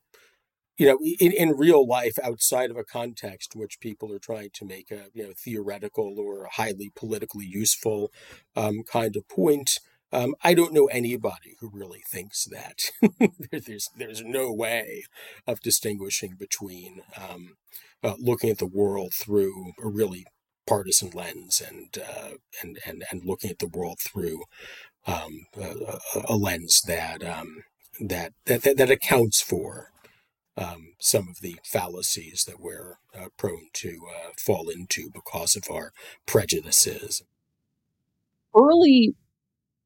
you 0.78 0.86
know, 0.86 0.98
in, 1.20 1.32
in 1.32 1.56
real 1.56 1.86
life, 1.86 2.18
outside 2.22 2.70
of 2.70 2.76
a 2.76 2.84
context 2.84 3.54
in 3.54 3.60
which 3.60 3.80
people 3.80 4.12
are 4.12 4.20
trying 4.20 4.50
to 4.54 4.64
make 4.64 4.90
a 4.90 5.06
you 5.12 5.24
know 5.24 5.32
theoretical 5.36 6.18
or 6.18 6.48
highly 6.52 6.90
politically 6.94 7.46
useful 7.46 8.10
um, 8.56 8.82
kind 8.90 9.16
of 9.16 9.28
point, 9.28 9.80
um, 10.12 10.34
I 10.42 10.54
don't 10.54 10.72
know 10.72 10.86
anybody 10.86 11.56
who 11.60 11.70
really 11.72 12.02
thinks 12.08 12.46
that. 12.46 12.78
there's 13.50 13.88
there's 13.96 14.22
no 14.22 14.52
way 14.52 15.02
of 15.46 15.60
distinguishing 15.60 16.36
between 16.38 17.02
um, 17.16 17.56
uh, 18.02 18.14
looking 18.18 18.48
at 18.48 18.58
the 18.58 18.66
world 18.66 19.12
through 19.12 19.72
a 19.82 19.88
really 19.88 20.24
partisan 20.66 21.10
lens 21.10 21.60
and 21.66 21.98
uh, 21.98 22.30
and 22.62 22.78
and 22.86 23.04
and 23.10 23.22
looking 23.24 23.50
at 23.50 23.58
the 23.58 23.68
world 23.68 23.98
through 24.00 24.44
um, 25.06 25.46
a, 25.60 25.98
a, 26.28 26.36
lens 26.36 26.82
that, 26.86 27.24
um, 27.24 27.62
that 27.98 28.32
that 28.44 28.62
that 28.76 28.90
accounts 28.90 29.40
for 29.40 29.88
um, 30.58 30.94
some 30.98 31.28
of 31.28 31.40
the 31.40 31.56
fallacies 31.64 32.44
that 32.44 32.60
we're 32.60 32.98
uh, 33.16 33.28
prone 33.36 33.68
to 33.74 34.00
uh, 34.08 34.30
fall 34.36 34.68
into 34.68 35.10
because 35.10 35.56
of 35.56 35.64
our 35.70 35.92
prejudices. 36.26 37.22
Early 38.56 39.14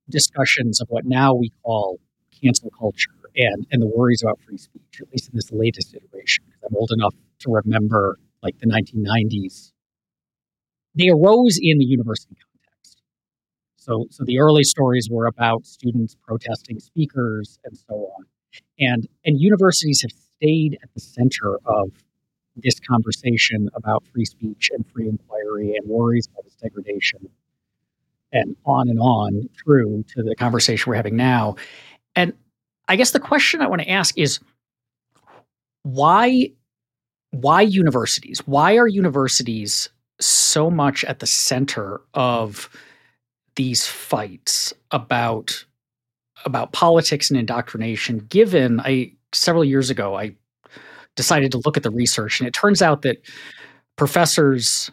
discussions 0.08 0.80
of 0.80 0.88
what 0.88 1.04
now 1.04 1.34
we 1.34 1.52
call 1.62 2.00
cancel 2.42 2.70
culture 2.78 3.10
and, 3.36 3.66
and 3.70 3.82
the 3.82 3.86
worries 3.86 4.22
about 4.22 4.40
free 4.46 4.58
speech, 4.58 5.00
at 5.00 5.08
least 5.10 5.28
in 5.28 5.34
this 5.34 5.50
latest 5.52 5.94
iteration, 5.94 6.44
because 6.46 6.62
I'm 6.68 6.76
old 6.76 6.90
enough 6.92 7.14
to 7.40 7.50
remember 7.50 8.18
like 8.42 8.58
the 8.58 8.66
1990s, 8.66 9.72
they 10.94 11.08
arose 11.08 11.58
in 11.60 11.78
the 11.78 11.84
university 11.84 12.34
context. 12.34 13.02
So, 13.76 14.06
so 14.10 14.24
the 14.24 14.38
early 14.38 14.64
stories 14.64 15.08
were 15.10 15.26
about 15.26 15.66
students 15.66 16.16
protesting 16.26 16.78
speakers 16.78 17.58
and 17.64 17.76
so 17.76 17.94
on. 17.94 18.26
And, 18.78 19.08
and 19.24 19.40
universities 19.40 20.02
have 20.02 20.12
stayed 20.42 20.78
at 20.82 20.92
the 20.94 21.00
center 21.00 21.58
of 21.64 21.90
this 22.56 22.78
conversation 22.80 23.68
about 23.74 24.04
free 24.12 24.24
speech 24.24 24.70
and 24.74 24.84
free 24.92 25.08
inquiry 25.08 25.74
and 25.76 25.88
worries 25.88 26.28
about 26.32 26.44
its 26.44 26.56
degradation 26.56 27.28
and 28.32 28.56
on 28.66 28.88
and 28.88 28.98
on 28.98 29.48
through 29.62 30.04
to 30.08 30.22
the 30.22 30.34
conversation 30.34 30.90
we're 30.90 30.96
having 30.96 31.16
now. 31.16 31.54
And 32.16 32.32
I 32.88 32.96
guess 32.96 33.12
the 33.12 33.20
question 33.20 33.60
I 33.60 33.68
want 33.68 33.82
to 33.82 33.90
ask 33.90 34.18
is 34.18 34.40
why 35.82 36.50
why 37.30 37.62
universities? 37.62 38.40
Why 38.44 38.76
are 38.76 38.86
universities 38.86 39.88
so 40.20 40.70
much 40.70 41.02
at 41.04 41.20
the 41.20 41.26
center 41.26 42.02
of 42.12 42.68
these 43.56 43.86
fights 43.86 44.74
about 44.90 45.64
about 46.44 46.72
politics 46.72 47.30
and 47.30 47.38
indoctrination 47.38 48.18
given 48.18 48.80
I 48.80 49.12
several 49.32 49.64
years 49.64 49.90
ago 49.90 50.16
I 50.16 50.34
decided 51.16 51.52
to 51.52 51.58
look 51.58 51.76
at 51.76 51.82
the 51.82 51.90
research 51.90 52.40
and 52.40 52.48
it 52.48 52.54
turns 52.54 52.80
out 52.82 53.02
that 53.02 53.18
professors 53.96 54.90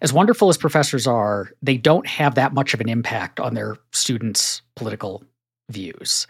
as 0.00 0.12
wonderful 0.12 0.48
as 0.48 0.56
professors 0.56 1.06
are, 1.06 1.52
they 1.62 1.76
don't 1.76 2.06
have 2.06 2.34
that 2.34 2.52
much 2.52 2.74
of 2.74 2.80
an 2.80 2.88
impact 2.88 3.38
on 3.38 3.54
their 3.54 3.76
students' 3.92 4.62
political 4.74 5.22
views. 5.70 6.26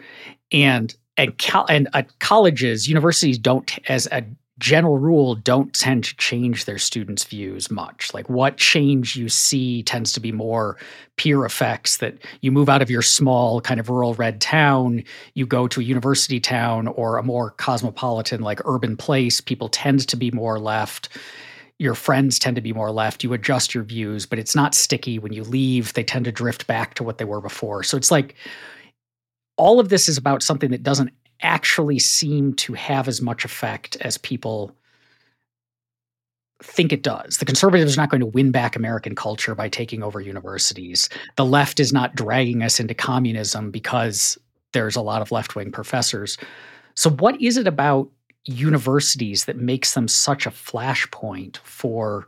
And 0.51 0.95
and, 1.15 1.37
co- 1.37 1.65
and 1.69 1.87
uh, 1.93 2.01
colleges, 2.19 2.87
universities 2.87 3.37
don't, 3.37 3.77
as 3.87 4.07
a 4.11 4.23
general 4.59 4.97
rule, 4.97 5.35
don't 5.35 5.73
tend 5.73 6.03
to 6.03 6.15
change 6.17 6.65
their 6.65 6.77
students' 6.77 7.23
views 7.23 7.71
much. 7.71 8.13
Like 8.13 8.29
what 8.29 8.57
change 8.57 9.15
you 9.15 9.27
see 9.27 9.83
tends 9.83 10.13
to 10.13 10.19
be 10.19 10.31
more 10.31 10.77
peer 11.17 11.43
effects 11.43 11.97
that 11.97 12.17
you 12.41 12.51
move 12.51 12.69
out 12.69 12.81
of 12.81 12.89
your 12.89 13.01
small 13.01 13.61
kind 13.61 13.79
of 13.79 13.89
rural 13.89 14.13
red 14.13 14.39
town, 14.41 15.03
you 15.33 15.45
go 15.45 15.67
to 15.67 15.81
a 15.81 15.83
university 15.83 16.39
town 16.39 16.87
or 16.87 17.17
a 17.17 17.23
more 17.23 17.51
cosmopolitan 17.51 18.41
like 18.41 18.61
urban 18.65 18.95
place. 18.95 19.41
People 19.41 19.69
tend 19.69 20.07
to 20.07 20.15
be 20.15 20.31
more 20.31 20.59
left 20.59 21.09
your 21.79 21.95
friends 21.95 22.39
tend 22.39 22.55
to 22.55 22.61
be 22.61 22.71
more 22.71 22.91
left. 22.91 23.23
You 23.23 23.33
adjust 23.33 23.73
your 23.73 23.83
views, 23.83 24.25
but 24.25 24.39
it's 24.39 24.55
not 24.55 24.75
sticky. 24.75 25.19
When 25.19 25.33
you 25.33 25.43
leave, 25.43 25.93
they 25.93 26.03
tend 26.03 26.25
to 26.25 26.31
drift 26.31 26.67
back 26.67 26.93
to 26.93 27.03
what 27.03 27.17
they 27.17 27.25
were 27.25 27.41
before. 27.41 27.83
So 27.83 27.97
it's 27.97 28.11
like 28.11 28.35
all 29.57 29.79
of 29.79 29.89
this 29.89 30.07
is 30.07 30.17
about 30.17 30.43
something 30.43 30.71
that 30.71 30.83
doesn't 30.83 31.11
actually 31.41 31.99
seem 31.99 32.53
to 32.55 32.73
have 32.73 33.07
as 33.07 33.21
much 33.21 33.45
effect 33.45 33.97
as 34.01 34.17
people 34.17 34.75
think 36.63 36.93
it 36.93 37.03
does. 37.03 37.37
The 37.37 37.45
conservatives 37.45 37.97
are 37.97 38.01
not 38.01 38.09
going 38.09 38.21
to 38.21 38.27
win 38.27 38.51
back 38.51 38.75
American 38.75 39.15
culture 39.15 39.53
by 39.53 39.69
taking 39.69 40.01
over 40.01 40.21
universities. 40.21 41.09
The 41.35 41.45
left 41.45 41.79
is 41.79 41.91
not 41.91 42.15
dragging 42.15 42.63
us 42.63 42.79
into 42.79 42.93
communism 42.93 43.69
because 43.69 44.37
there's 44.71 44.95
a 44.95 45.01
lot 45.01 45.21
of 45.21 45.31
left 45.31 45.55
wing 45.55 45.71
professors. 45.71 46.37
So, 46.95 47.09
what 47.11 47.39
is 47.41 47.57
it 47.57 47.67
about 47.67 48.09
universities 48.45 49.45
that 49.45 49.57
makes 49.57 49.93
them 49.93 50.07
such 50.07 50.45
a 50.45 50.51
flashpoint 50.51 51.57
for 51.57 52.27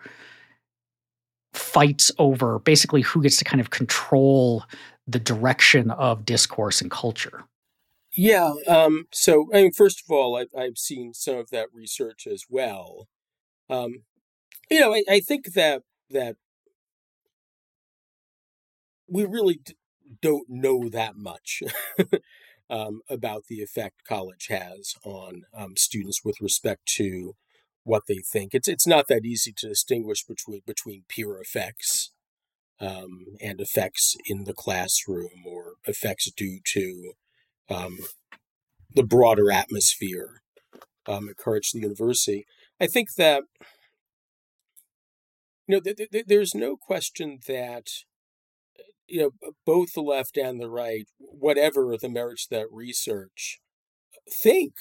fights 1.54 2.12
over 2.20 2.60
basically 2.60 3.02
who 3.02 3.22
gets 3.22 3.38
to 3.38 3.46
kind 3.46 3.62
of 3.62 3.70
control 3.70 4.63
the 5.08 5.20
direction 5.20 5.91
of 5.91 6.26
discourse 6.26 6.82
and 6.82 6.91
culture? 6.91 7.44
Yeah. 8.15 8.54
Um, 8.67 9.06
so, 9.12 9.49
I 9.54 9.63
mean, 9.63 9.71
first 9.71 10.01
of 10.01 10.12
all, 10.12 10.38
I've, 10.38 10.49
I've 10.58 10.78
seen 10.78 11.13
some 11.13 11.38
of 11.38 11.49
that 11.49 11.67
research 11.73 12.28
as 12.28 12.43
well. 12.49 13.08
Um, 13.69 14.04
you 14.71 14.80
know, 14.82 14.93
I, 14.93 15.04
I 15.10 15.19
think 15.21 15.54
that 15.54 15.84
that 16.12 16.38
we 19.08 19.25
really 19.25 19.60
d- 19.63 19.75
don't 20.21 20.47
know 20.49 20.89
that 20.89 21.15
much 21.15 21.62
um, 22.69 23.01
about 23.10 23.43
the 23.47 23.62
effect 23.62 24.04
college 24.08 24.47
has 24.49 24.93
on 25.04 25.43
um, 25.56 25.73
students 25.78 26.21
with 26.23 26.38
respect 26.41 26.86
to 26.86 27.34
what 27.84 28.04
they 28.08 28.17
think. 28.32 28.54
It's 28.54 28.67
it's 28.67 28.88
not 28.88 29.08
that 29.10 29.25
easy 29.25 29.54
to 29.58 29.69
distinguish 29.69 30.23
between 30.25 30.62
between 30.65 31.04
peer 31.08 31.39
effects 31.39 32.12
um, 32.80 33.25
and 33.41 33.62
effects 33.62 34.15
in 34.25 34.45
the 34.45 34.54
classroom 34.54 35.43
or 35.45 35.73
effects 35.86 36.32
due 36.36 36.60
to 36.73 37.13
um, 37.69 37.97
the 38.93 39.04
broader 39.04 39.51
atmosphere 39.51 40.41
um, 41.08 41.30
at 41.30 41.38
Carleton 41.38 41.82
University. 41.82 42.45
I 42.80 42.88
think 42.88 43.15
that 43.15 43.43
you 45.67 45.75
know 45.75 45.80
th- 45.80 46.10
th- 46.12 46.25
there's 46.28 46.56
no 46.56 46.75
question 46.78 47.39
that 47.47 47.88
you 49.08 49.21
know, 49.21 49.51
both 49.65 49.93
the 49.93 50.01
left 50.01 50.38
and 50.38 50.60
the 50.60 50.69
right, 50.69 51.08
whatever 51.19 51.95
the 51.97 52.10
merits 52.10 52.47
of 52.49 52.58
that 52.58 52.67
research, 52.71 53.60
think 54.30 54.73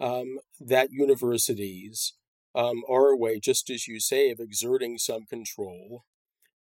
um, 0.00 0.38
that 0.60 0.90
universities 0.90 2.14
um, 2.54 2.82
are 2.88 3.10
a 3.10 3.16
way, 3.16 3.38
just 3.38 3.70
as 3.70 3.86
you 3.86 4.00
say, 4.00 4.30
of 4.30 4.40
exerting 4.40 4.98
some 4.98 5.24
control 5.24 6.04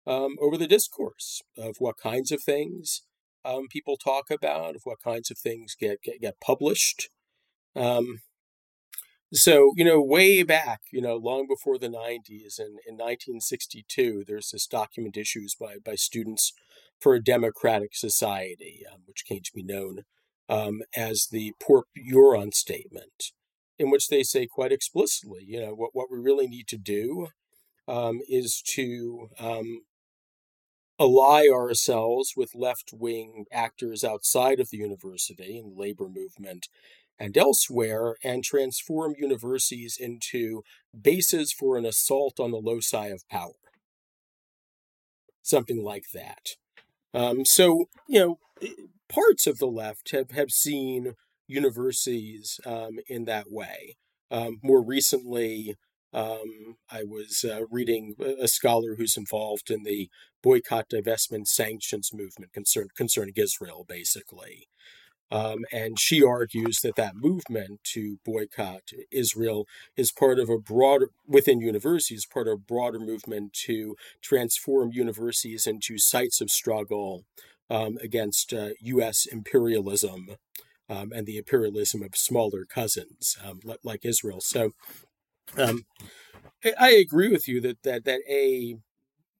um, 0.06 0.36
over 0.40 0.58
the 0.58 0.68
discourse 0.68 1.42
of 1.58 1.76
what 1.80 1.98
kinds 1.98 2.32
of 2.32 2.42
things 2.42 3.02
um, 3.46 3.68
people 3.70 3.98
talk 3.98 4.30
about, 4.30 4.76
of 4.76 4.82
what 4.84 5.02
kinds 5.04 5.32
of 5.32 5.38
things 5.38 5.76
get 5.80 6.02
get, 6.04 6.22
get 6.22 6.40
published. 6.40 7.10
Um, 7.76 8.20
so, 9.34 9.72
you 9.78 9.86
know, 9.86 10.02
way 10.02 10.44
back, 10.44 10.82
you 10.92 11.02
know, 11.02 11.16
long 11.16 11.48
before 11.48 11.78
the 11.78 11.88
90s, 11.88 12.60
and 12.60 12.80
in 12.86 12.98
1962, 12.98 14.26
there's 14.28 14.50
this 14.52 14.68
document 14.68 15.16
issues 15.16 15.56
by, 15.56 15.76
by 15.84 15.96
Students 15.96 16.52
for 17.00 17.14
a 17.14 17.24
Democratic 17.24 17.96
Society, 17.96 18.84
um, 18.92 19.04
which 19.06 19.24
came 19.26 19.40
to 19.42 19.52
be 19.56 19.64
known 19.64 20.04
um, 20.50 20.82
as 20.98 21.28
the 21.32 21.54
Port 21.62 21.86
Huron 21.96 22.52
Statement, 22.52 23.32
in 23.80 23.90
which 23.90 24.10
they 24.10 24.22
say 24.22 24.48
quite 24.48 24.74
explicitly, 24.74 25.46
you 25.48 25.62
know, 25.62 25.74
what, 25.74 25.92
what 25.94 26.12
we 26.12 26.20
really 26.20 26.48
need 26.48 26.68
to 26.68 26.78
do 26.78 27.30
um, 27.88 28.20
is 28.28 28.62
to 28.74 29.30
um, 29.40 29.84
ally 31.02 31.48
ourselves 31.52 32.34
with 32.38 32.54
left 32.54 32.92
wing 32.94 33.46
actors 33.52 34.04
outside 34.04 34.60
of 34.60 34.70
the 34.70 34.78
university 34.78 35.58
and 35.58 35.76
the 35.76 35.80
labor 35.80 36.08
movement 36.08 36.68
and 37.18 37.36
elsewhere 37.38 38.16
and 38.24 38.44
transform 38.44 39.16
universities 39.18 39.98
into 40.00 40.64
bases 41.00 41.52
for 41.52 41.78
an 41.78 41.86
assault 41.86 42.40
on 42.40 42.52
the 42.52 42.58
loci 42.58 43.08
of 43.08 43.28
power. 43.30 43.54
Something 45.42 45.84
like 45.84 46.06
that. 46.14 46.50
Um, 47.14 47.46
so, 47.46 47.86
you 48.08 48.20
know, 48.20 48.40
parts 49.10 49.48
of 49.48 49.58
the 49.58 49.68
left 49.68 50.12
have, 50.12 50.32
have 50.32 50.52
seen 50.52 51.16
universities 51.48 52.60
um, 52.66 53.00
in 53.08 53.26
that 53.26 53.52
way. 53.52 53.98
Um, 54.30 54.60
more 54.64 54.84
recently, 54.84 55.76
um, 56.14 56.78
I 56.90 57.04
was 57.04 57.46
uh, 57.48 57.62
reading 57.70 58.16
a 58.20 58.48
scholar 58.48 58.96
who's 58.96 59.18
involved 59.18 59.70
in 59.70 59.84
the 59.84 60.10
boycott, 60.44 60.90
divestment, 60.90 61.48
sanctions 61.48 62.12
movement 62.14 62.54
concern, 62.54 62.88
concerning 62.96 63.34
Israel, 63.38 63.86
basically. 63.88 64.68
Um, 65.32 65.64
and 65.72 65.98
she 65.98 66.22
argues 66.22 66.82
that 66.82 66.98
that 66.98 67.16
movement 67.16 67.80
to 67.94 68.20
boycott 68.26 68.92
Israel 69.12 69.66
is 69.96 70.12
part 70.12 70.40
of 70.40 70.50
a 70.50 70.58
broader, 70.58 71.10
within 71.26 71.62
universities, 71.62 72.26
part 72.26 72.50
of 72.50 72.54
a 72.54 72.58
broader 72.58 73.00
movement 73.00 73.54
to 73.66 73.96
transform 74.22 74.92
universities 74.92 75.66
into 75.66 75.98
sites 75.98 76.42
of 76.42 76.50
struggle 76.50 77.24
um, 77.70 77.98
against 78.04 78.54
uh, 78.54 78.72
U.S. 78.82 79.26
imperialism 79.26 80.36
um, 80.90 81.14
and 81.16 81.26
the 81.26 81.38
imperialism 81.38 82.04
of 82.04 82.18
smaller 82.18 82.66
cousins 82.66 83.38
um, 83.42 83.62
like 83.84 84.04
Israel. 84.04 84.42
So 84.42 84.72
um, 85.58 85.86
I 86.80 86.92
agree 86.92 87.30
with 87.30 87.48
you 87.48 87.62
that 87.62 87.84
that 87.84 88.06
that 88.06 88.22
a 88.30 88.78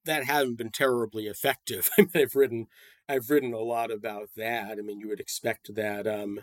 that 0.04 0.24
hasn't 0.24 0.58
been 0.58 0.70
terribly 0.70 1.26
effective. 1.26 1.90
I 1.98 2.02
mean, 2.02 2.10
I've 2.14 2.34
written 2.34 2.66
I've 3.08 3.30
written 3.30 3.52
a 3.52 3.58
lot 3.58 3.90
about 3.90 4.30
that. 4.36 4.78
I 4.78 4.82
mean, 4.82 5.00
you 5.00 5.08
would 5.08 5.20
expect 5.20 5.74
that 5.74 6.06
um, 6.06 6.40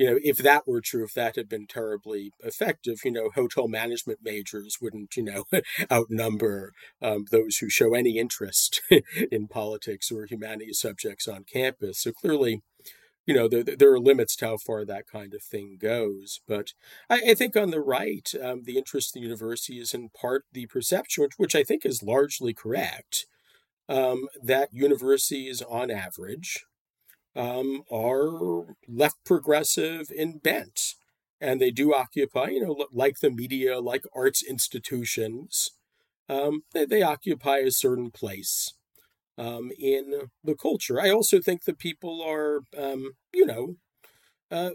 you 0.00 0.06
know, 0.06 0.18
if 0.22 0.38
that 0.38 0.66
were 0.66 0.80
true, 0.80 1.04
if 1.04 1.12
that 1.12 1.36
had 1.36 1.46
been 1.46 1.66
terribly 1.66 2.32
effective, 2.42 3.00
you 3.04 3.10
know, 3.10 3.28
hotel 3.34 3.68
management 3.68 4.20
majors 4.22 4.78
wouldn't, 4.80 5.14
you 5.14 5.22
know, 5.22 5.44
outnumber 5.92 6.72
um, 7.02 7.26
those 7.30 7.58
who 7.58 7.68
show 7.68 7.92
any 7.92 8.16
interest 8.18 8.80
in 9.30 9.46
politics 9.46 10.10
or 10.10 10.24
humanities 10.24 10.80
subjects 10.80 11.28
on 11.28 11.44
campus. 11.44 12.00
So 12.00 12.12
clearly, 12.12 12.62
you 13.26 13.34
know, 13.34 13.48
there, 13.48 13.62
there 13.62 13.92
are 13.92 14.00
limits 14.00 14.34
to 14.36 14.46
how 14.46 14.56
far 14.56 14.84
that 14.84 15.06
kind 15.06 15.34
of 15.34 15.42
thing 15.42 15.78
goes. 15.80 16.40
But 16.46 16.72
I, 17.08 17.30
I 17.30 17.34
think 17.34 17.56
on 17.56 17.70
the 17.70 17.80
right, 17.80 18.28
um, 18.42 18.62
the 18.64 18.76
interest 18.76 19.14
in 19.14 19.20
the 19.20 19.26
university 19.28 19.78
is 19.78 19.94
in 19.94 20.08
part 20.08 20.44
the 20.52 20.66
perception, 20.66 21.22
which, 21.22 21.32
which 21.36 21.54
I 21.54 21.62
think 21.62 21.84
is 21.84 22.02
largely 22.02 22.54
correct, 22.54 23.26
um, 23.88 24.28
that 24.42 24.72
universities 24.72 25.62
on 25.62 25.90
average 25.90 26.64
um, 27.36 27.82
are 27.90 28.76
left 28.88 29.24
progressive 29.24 30.10
in 30.14 30.38
bent. 30.38 30.94
And 31.40 31.60
they 31.60 31.70
do 31.70 31.94
occupy, 31.94 32.48
you 32.48 32.64
know, 32.64 32.86
like 32.92 33.20
the 33.20 33.30
media, 33.30 33.80
like 33.80 34.04
arts 34.14 34.42
institutions, 34.42 35.70
um, 36.28 36.64
they, 36.74 36.84
they 36.84 37.02
occupy 37.02 37.58
a 37.58 37.70
certain 37.70 38.10
place 38.10 38.74
um, 39.40 39.70
in 39.78 40.28
the 40.44 40.54
culture. 40.54 41.00
I 41.00 41.10
also 41.10 41.40
think 41.40 41.64
that 41.64 41.78
people 41.78 42.22
are, 42.22 42.60
um, 42.76 43.12
you 43.32 43.46
know, 43.46 43.76
uh, 44.50 44.72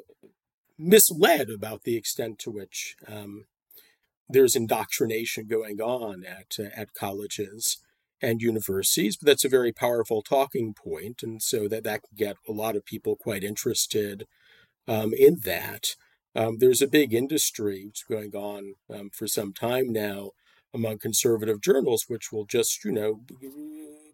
misled 0.78 1.50
about 1.50 1.84
the 1.84 1.96
extent 1.96 2.40
to 2.40 2.52
which 2.52 2.96
um, 3.08 3.46
there's 4.28 4.56
indoctrination 4.56 5.48
going 5.48 5.80
on 5.80 6.26
at 6.26 6.56
uh, 6.60 6.70
at 6.76 6.94
colleges 6.94 7.78
and 8.22 8.42
universities. 8.42 9.18
But 9.18 9.28
that's 9.28 9.46
a 9.46 9.50
very 9.50 9.72
powerful 9.72 10.24
talking 10.24 10.74
point, 10.74 11.22
and 11.22 11.42
so 11.42 11.68
that 11.68 11.84
that 11.84 12.02
can 12.02 12.18
get 12.18 12.38
a 12.50 12.52
lot 12.52 12.76
of 12.76 12.86
people 12.86 13.16
quite 13.16 13.44
interested 13.44 14.26
um, 14.88 15.14
in 15.16 15.42
that. 15.44 15.96
Um, 16.36 16.58
there's 16.58 16.82
a 16.82 16.88
big 16.88 17.14
industry 17.14 17.92
going 18.10 18.36
on 18.36 18.74
um, 18.94 19.10
for 19.14 19.28
some 19.28 19.54
time 19.54 19.94
now 19.94 20.32
among 20.74 20.98
conservative 20.98 21.62
journals, 21.62 22.06
which 22.10 22.32
will 22.34 22.46
just, 22.46 22.84
you 22.84 22.92
know, 22.92 23.22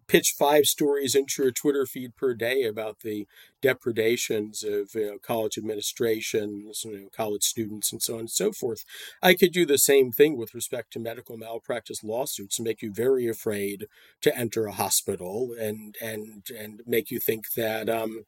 pitch 0.06 0.34
five 0.38 0.66
stories 0.66 1.14
into 1.14 1.42
your 1.42 1.52
Twitter 1.52 1.86
feed 1.86 2.16
per 2.16 2.34
day 2.34 2.64
about 2.64 3.00
the 3.00 3.26
depredations 3.60 4.62
of 4.62 4.90
you 4.94 5.06
know, 5.06 5.18
college 5.18 5.56
administrations, 5.56 6.84
you 6.84 7.02
know, 7.02 7.08
college 7.14 7.44
students, 7.44 7.92
and 7.92 8.02
so 8.02 8.14
on 8.14 8.20
and 8.20 8.30
so 8.30 8.52
forth. 8.52 8.84
I 9.22 9.34
could 9.34 9.52
do 9.52 9.64
the 9.64 9.78
same 9.78 10.12
thing 10.12 10.36
with 10.36 10.54
respect 10.54 10.92
to 10.92 10.98
medical 10.98 11.36
malpractice 11.36 12.02
lawsuits 12.02 12.58
and 12.58 12.66
make 12.66 12.82
you 12.82 12.92
very 12.92 13.28
afraid 13.28 13.86
to 14.22 14.36
enter 14.36 14.66
a 14.66 14.72
hospital 14.72 15.54
and 15.58 15.96
and 16.00 16.46
and 16.56 16.82
make 16.86 17.10
you 17.10 17.18
think 17.18 17.52
that 17.54 17.88
um, 17.88 18.24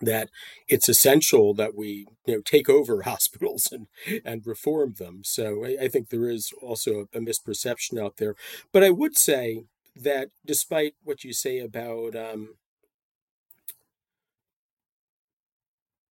that 0.00 0.30
it's 0.68 0.88
essential 0.88 1.54
that 1.54 1.74
we 1.74 2.06
you 2.26 2.34
know 2.34 2.42
take 2.44 2.68
over 2.68 3.02
hospitals 3.12 3.72
and 3.72 3.86
and 4.24 4.46
reform 4.46 4.94
them. 4.98 5.22
So 5.24 5.64
I, 5.64 5.84
I 5.84 5.88
think 5.88 6.08
there 6.08 6.28
is 6.28 6.52
also 6.62 7.06
a, 7.12 7.18
a 7.18 7.20
misperception 7.20 8.00
out 8.00 8.16
there. 8.18 8.34
But 8.72 8.84
I 8.84 8.90
would 8.90 9.16
say 9.16 9.64
that 10.02 10.30
despite 10.44 10.94
what 11.02 11.24
you 11.24 11.32
say 11.32 11.58
about 11.58 12.14
um, 12.14 12.54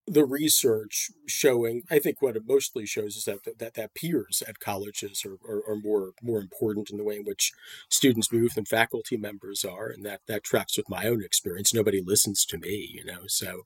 the 0.08 0.26
research 0.26 1.10
showing, 1.26 1.82
I 1.90 2.00
think 2.00 2.22
what 2.22 2.36
it 2.36 2.44
mostly 2.48 2.86
shows 2.86 3.16
is 3.16 3.26
that 3.26 3.58
that, 3.58 3.74
that 3.74 3.96
peers 3.96 4.44
at 4.48 4.60
colleges 4.60 5.26
are, 5.26 5.38
are, 5.50 5.64
are, 5.68 5.76
more 5.76 6.12
more 6.22 6.40
important 6.40 6.92
in 6.92 6.98
the 6.98 7.04
way 7.04 7.16
in 7.18 7.24
which 7.24 7.54
students 7.90 8.32
move 8.32 8.54
than 8.54 8.66
faculty 8.66 9.18
members 9.18 9.66
are, 9.66 9.88
and 9.88 10.06
that 10.06 10.22
that 10.28 10.44
tracks 10.44 10.78
with 10.78 10.90
my 10.90 11.06
own 11.06 11.24
experience. 11.24 11.74
Nobody 11.74 12.02
listens 12.02 12.46
to 12.46 12.58
me, 12.58 12.90
you 12.94 13.04
know. 13.04 13.22
So, 13.28 13.64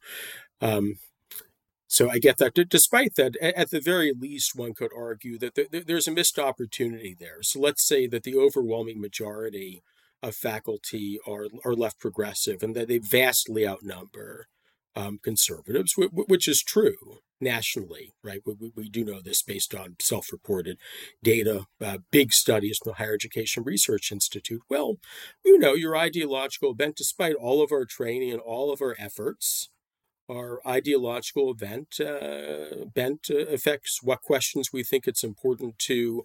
um, 0.61 0.99
so 1.87 2.09
I 2.09 2.19
get 2.19 2.37
that. 2.37 2.53
Despite 2.69 3.15
that, 3.15 3.35
at 3.41 3.69
the 3.69 3.81
very 3.81 4.13
least, 4.17 4.55
one 4.55 4.73
could 4.73 4.91
argue 4.95 5.37
that 5.39 5.85
there's 5.87 6.07
a 6.07 6.11
missed 6.11 6.39
opportunity 6.39 7.17
there. 7.19 7.41
So 7.41 7.59
let's 7.59 7.85
say 7.85 8.07
that 8.07 8.23
the 8.23 8.37
overwhelming 8.37 9.01
majority 9.01 9.83
of 10.21 10.35
faculty 10.35 11.19
are 11.27 11.47
are 11.65 11.75
left 11.75 11.99
progressive, 11.99 12.63
and 12.63 12.75
that 12.75 12.87
they 12.87 12.97
vastly 12.97 13.67
outnumber 13.67 14.47
um, 14.95 15.19
conservatives, 15.23 15.93
which 15.97 16.47
is 16.47 16.61
true 16.61 17.19
nationally, 17.41 18.13
right? 18.23 18.41
We, 18.45 18.71
we, 18.75 18.89
do 18.89 19.05
know 19.05 19.21
this 19.21 19.41
based 19.41 19.73
on 19.73 19.95
self-reported 19.99 20.77
data, 21.23 21.67
uh, 21.79 21.99
big 22.11 22.33
studies 22.33 22.79
from 22.79 22.91
the 22.91 22.95
Higher 22.95 23.13
Education 23.13 23.63
Research 23.63 24.11
Institute. 24.11 24.61
Well, 24.69 24.97
you 25.45 25.57
know, 25.57 25.73
your 25.73 25.95
ideological 25.95 26.73
bent, 26.73 26.97
despite 26.97 27.35
all 27.35 27.63
of 27.63 27.71
our 27.71 27.85
training 27.85 28.31
and 28.31 28.41
all 28.41 28.73
of 28.73 28.81
our 28.81 28.95
efforts, 28.99 29.69
our 30.29 30.59
ideological 30.67 31.53
bent 31.53 31.99
uh, 31.99 32.85
bent 32.93 33.27
uh, 33.31 33.45
affects 33.47 34.03
what 34.03 34.21
questions 34.21 34.71
we 34.73 34.83
think 34.83 35.07
it's 35.07 35.23
important 35.23 35.79
to 35.79 36.23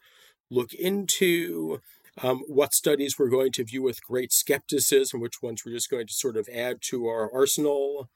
look 0.51 0.75
into, 0.75 1.81
um, 2.23 2.43
what 2.47 2.73
studies 2.73 3.19
we're 3.19 3.29
going 3.29 3.53
to 3.53 3.65
view 3.65 3.83
with 3.83 4.05
great 4.05 4.33
skepticism, 4.33 5.21
which 5.21 5.43
ones 5.43 5.63
we're 5.65 5.73
just 5.73 5.91
going 5.91 6.07
to 6.07 6.15
sort 6.15 6.37
of 6.37 6.49
add 6.55 6.81
to 6.83 7.07
our 7.07 7.33
arsenal, 7.33 8.09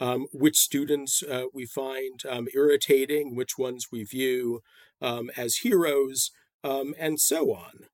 um, 0.00 0.26
which 0.32 0.56
students 0.56 1.22
uh, 1.22 1.44
we 1.52 1.64
find 1.66 2.22
um, 2.28 2.48
irritating, 2.54 3.34
which 3.34 3.58
ones 3.58 3.88
we 3.90 4.04
view 4.04 4.62
um, 5.00 5.30
as 5.36 5.56
heroes, 5.56 6.30
um, 6.62 6.94
and 6.98 7.20
so 7.20 7.52
on. 7.52 7.86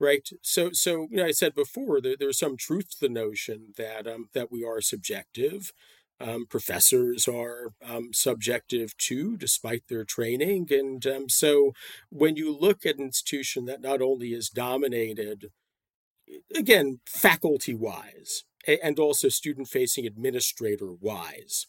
Right. 0.00 0.28
So, 0.42 0.70
so 0.72 1.06
you 1.10 1.18
know, 1.18 1.26
I 1.26 1.30
said 1.30 1.54
before 1.54 2.00
that 2.00 2.18
there's 2.18 2.38
some 2.38 2.56
truth 2.56 2.90
to 2.90 3.00
the 3.00 3.08
notion 3.08 3.74
that 3.76 4.08
um, 4.08 4.30
that 4.32 4.50
we 4.50 4.64
are 4.64 4.80
subjective, 4.80 5.72
um, 6.20 6.46
professors 6.48 7.26
are 7.26 7.72
um, 7.84 8.10
subjective 8.12 8.96
to, 8.96 9.36
despite 9.36 9.82
their 9.88 10.04
training. 10.04 10.68
And 10.70 11.04
um, 11.06 11.28
so 11.28 11.72
when 12.10 12.36
you 12.36 12.56
look 12.56 12.86
at 12.86 12.98
an 12.98 13.04
institution 13.04 13.64
that 13.66 13.80
not 13.80 14.00
only 14.00 14.28
is 14.28 14.48
dominated, 14.48 15.50
again, 16.54 17.00
faculty 17.06 17.74
wise, 17.74 18.44
and 18.82 18.98
also 18.98 19.28
student 19.28 19.68
facing 19.68 20.06
administrator 20.06 20.92
wise, 20.92 21.66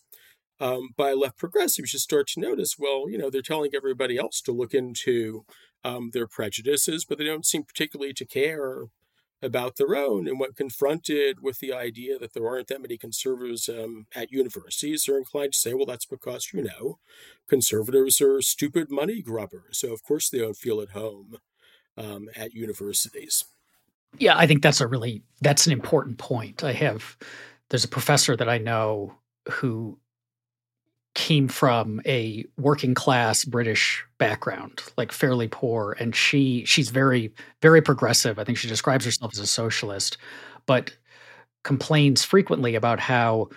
um, 0.59 0.89
by 0.95 1.13
left 1.13 1.37
progressives, 1.37 1.93
you 1.93 1.99
start 1.99 2.27
to 2.27 2.39
notice, 2.39 2.75
well, 2.77 3.09
you 3.09 3.17
know, 3.17 3.29
they're 3.29 3.41
telling 3.41 3.71
everybody 3.75 4.17
else 4.17 4.39
to 4.41 4.51
look 4.51 4.73
into 4.73 5.45
um, 5.83 6.11
their 6.13 6.27
prejudices, 6.27 7.05
but 7.05 7.17
they 7.17 7.25
don't 7.25 7.45
seem 7.45 7.63
particularly 7.63 8.13
to 8.13 8.25
care 8.25 8.85
about 9.43 9.75
their 9.75 9.95
own. 9.95 10.27
And 10.27 10.39
when 10.39 10.53
confronted 10.53 11.41
with 11.41 11.59
the 11.59 11.73
idea 11.73 12.17
that 12.17 12.33
there 12.33 12.47
aren't 12.47 12.67
that 12.67 12.81
many 12.81 12.97
conservatives 12.97 13.69
um, 13.69 14.07
at 14.15 14.31
universities, 14.31 15.03
they're 15.05 15.17
inclined 15.17 15.53
to 15.53 15.59
say, 15.59 15.73
well, 15.73 15.85
that's 15.85 16.05
because, 16.05 16.53
you 16.53 16.63
know, 16.63 16.99
conservatives 17.47 18.21
are 18.21 18.41
stupid 18.41 18.89
money 18.89 19.21
grubbers. 19.21 19.79
So, 19.79 19.93
of 19.93 20.03
course, 20.03 20.29
they 20.29 20.39
don't 20.39 20.57
feel 20.57 20.81
at 20.81 20.91
home 20.91 21.37
um, 21.97 22.29
at 22.35 22.53
universities. 22.53 23.45
Yeah, 24.17 24.37
I 24.37 24.47
think 24.47 24.61
that's 24.61 24.81
a 24.81 24.87
really 24.87 25.23
that's 25.41 25.65
an 25.65 25.73
important 25.73 26.17
point. 26.17 26.63
I 26.63 26.73
have 26.73 27.17
there's 27.69 27.83
a 27.83 27.89
professor 27.89 28.35
that 28.35 28.47
I 28.47 28.59
know 28.59 29.15
who 29.49 29.97
came 31.15 31.47
from 31.47 32.01
a 32.05 32.45
working 32.57 32.93
class 32.93 33.45
British 33.45 34.03
background, 34.17 34.81
like 34.97 35.11
fairly 35.11 35.47
poor, 35.47 35.95
and 35.99 36.15
she 36.15 36.65
she's 36.65 36.89
very 36.89 37.31
very 37.61 37.81
progressive. 37.81 38.39
I 38.39 38.43
think 38.43 38.57
she 38.57 38.67
describes 38.67 39.05
herself 39.05 39.31
as 39.33 39.39
a 39.39 39.47
socialist, 39.47 40.17
but 40.65 40.95
complains 41.63 42.23
frequently 42.23 42.75
about 42.75 42.99
how 42.99 43.49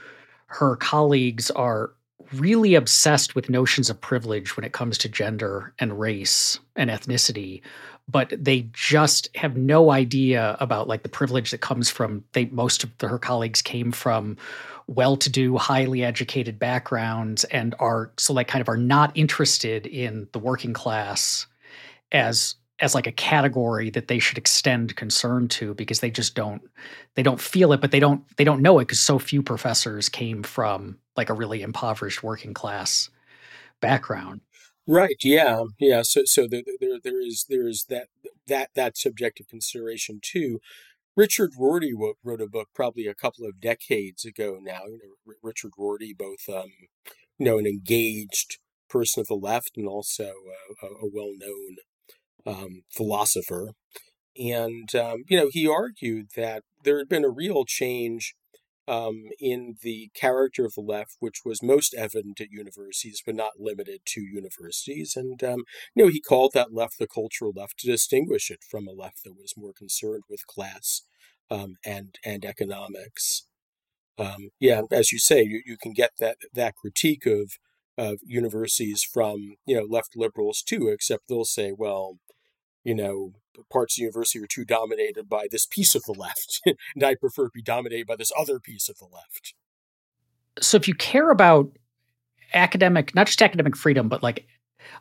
her 0.46 0.76
colleagues 0.76 1.50
are 1.50 1.90
really 2.32 2.74
obsessed 2.74 3.34
with 3.34 3.50
notions 3.50 3.90
of 3.90 4.00
privilege 4.00 4.56
when 4.56 4.64
it 4.64 4.72
comes 4.72 4.98
to 4.98 5.08
gender 5.08 5.72
and 5.78 5.98
race 5.98 6.58
and 6.74 6.90
ethnicity 6.90 7.62
but 8.08 8.32
they 8.38 8.68
just 8.72 9.28
have 9.34 9.56
no 9.56 9.90
idea 9.90 10.56
about 10.60 10.86
like 10.86 11.02
the 11.02 11.08
privilege 11.08 11.50
that 11.50 11.60
comes 11.60 11.90
from 11.90 12.24
they 12.32 12.46
most 12.46 12.84
of 12.84 12.96
the, 12.98 13.08
her 13.08 13.18
colleagues 13.18 13.62
came 13.62 13.92
from 13.92 14.36
well-to-do 14.86 15.56
highly 15.56 16.04
educated 16.04 16.58
backgrounds 16.58 17.44
and 17.44 17.74
are 17.80 18.12
so 18.16 18.32
like 18.32 18.48
kind 18.48 18.62
of 18.62 18.68
are 18.68 18.76
not 18.76 19.10
interested 19.14 19.86
in 19.86 20.28
the 20.32 20.38
working 20.38 20.72
class 20.72 21.46
as 22.12 22.54
as 22.80 22.94
like 22.94 23.06
a 23.06 23.12
category 23.12 23.90
that 23.90 24.08
they 24.08 24.18
should 24.18 24.38
extend 24.38 24.96
concern 24.96 25.48
to 25.48 25.74
because 25.74 26.00
they 26.00 26.10
just 26.10 26.34
don't 26.34 26.62
they 27.14 27.22
don't 27.22 27.40
feel 27.40 27.72
it 27.72 27.80
but 27.80 27.90
they 27.90 28.00
don't 28.00 28.24
they 28.36 28.44
don't 28.44 28.62
know 28.62 28.78
it 28.78 28.84
because 28.84 29.00
so 29.00 29.18
few 29.18 29.42
professors 29.42 30.08
came 30.08 30.42
from 30.42 30.98
like 31.16 31.30
a 31.30 31.34
really 31.34 31.62
impoverished 31.62 32.22
working 32.22 32.54
class 32.54 33.08
background 33.80 34.40
right 34.86 35.16
yeah 35.22 35.64
yeah 35.78 36.02
so 36.02 36.22
so 36.24 36.46
there 36.46 36.62
there, 36.80 36.98
there 37.02 37.20
is 37.20 37.46
there 37.48 37.66
is 37.66 37.86
that 37.88 38.08
that 38.46 38.70
that 38.74 38.96
subjective 38.96 39.48
consideration 39.48 40.18
too 40.22 40.60
Richard 41.16 41.52
Rorty 41.58 41.94
wrote 42.22 42.42
a 42.42 42.46
book 42.46 42.68
probably 42.74 43.06
a 43.06 43.14
couple 43.14 43.46
of 43.46 43.58
decades 43.58 44.26
ago 44.26 44.58
now. 44.60 44.80
You 44.84 45.00
know, 45.26 45.34
Richard 45.42 45.72
Rorty 45.78 46.12
both 46.12 46.46
um, 46.46 46.70
you 47.38 47.46
know, 47.46 47.58
an 47.58 47.66
engaged 47.66 48.58
person 48.88 49.22
of 49.22 49.26
the 49.26 49.34
left 49.34 49.72
and 49.76 49.88
also 49.88 50.24
a, 50.82 50.86
a 50.86 51.08
well-known 51.10 51.76
um, 52.46 52.82
philosopher. 52.90 53.72
And 54.38 54.94
um, 54.94 55.24
you 55.28 55.38
know, 55.38 55.48
he 55.50 55.66
argued 55.66 56.28
that 56.36 56.62
there 56.84 56.98
had 56.98 57.08
been 57.08 57.24
a 57.24 57.30
real 57.30 57.64
change 57.64 58.34
um, 58.88 59.24
in 59.40 59.76
the 59.82 60.10
character 60.14 60.64
of 60.64 60.74
the 60.74 60.80
left, 60.80 61.16
which 61.18 61.40
was 61.44 61.62
most 61.62 61.94
evident 61.94 62.40
at 62.40 62.52
universities, 62.52 63.20
but 63.24 63.34
not 63.34 63.58
limited 63.58 64.00
to 64.06 64.20
universities. 64.20 65.14
And 65.16 65.42
um, 65.42 65.64
you 65.94 66.04
know, 66.04 66.10
he 66.10 66.20
called 66.20 66.52
that 66.54 66.72
left 66.72 66.98
the 66.98 67.08
cultural 67.08 67.52
left 67.54 67.78
to 67.80 67.86
distinguish 67.86 68.50
it 68.50 68.60
from 68.68 68.86
a 68.86 68.92
left 68.92 69.24
that 69.24 69.34
was 69.34 69.54
more 69.56 69.72
concerned 69.76 70.24
with 70.28 70.46
class 70.46 71.02
um, 71.50 71.76
and 71.84 72.16
and 72.24 72.44
economics. 72.44 73.46
Um, 74.18 74.50
yeah, 74.60 74.82
as 74.90 75.12
you 75.12 75.18
say, 75.18 75.42
you, 75.42 75.62
you 75.66 75.76
can 75.76 75.92
get 75.92 76.12
that 76.20 76.38
that 76.54 76.76
critique 76.76 77.26
of 77.26 77.52
of 77.98 78.20
universities 78.24 79.02
from 79.02 79.56
you 79.66 79.76
know 79.76 79.86
left 79.88 80.16
liberals 80.16 80.62
too, 80.62 80.88
except 80.88 81.28
they'll 81.28 81.44
say, 81.44 81.72
well, 81.76 82.18
you 82.86 82.94
know, 82.94 83.32
parts 83.68 83.94
of 83.94 83.96
the 83.96 84.02
university 84.02 84.38
are 84.38 84.46
too 84.46 84.64
dominated 84.64 85.28
by 85.28 85.48
this 85.50 85.66
piece 85.66 85.96
of 85.96 86.04
the 86.04 86.12
left, 86.12 86.62
and 86.94 87.02
I 87.02 87.16
prefer 87.16 87.46
to 87.46 87.50
be 87.52 87.60
dominated 87.60 88.06
by 88.06 88.14
this 88.14 88.30
other 88.38 88.60
piece 88.60 88.88
of 88.88 88.98
the 88.98 89.08
left. 89.12 89.54
So, 90.60 90.76
if 90.76 90.86
you 90.86 90.94
care 90.94 91.30
about 91.30 91.76
academic, 92.54 93.12
not 93.12 93.26
just 93.26 93.42
academic 93.42 93.76
freedom, 93.76 94.08
but 94.08 94.22
like 94.22 94.46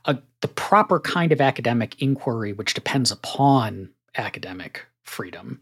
a, 0.05 0.17
the 0.41 0.47
proper 0.47 0.99
kind 0.99 1.31
of 1.31 1.39
academic 1.39 2.01
inquiry, 2.01 2.53
which 2.53 2.73
depends 2.73 3.11
upon 3.11 3.91
academic 4.17 4.83
freedom, 5.03 5.61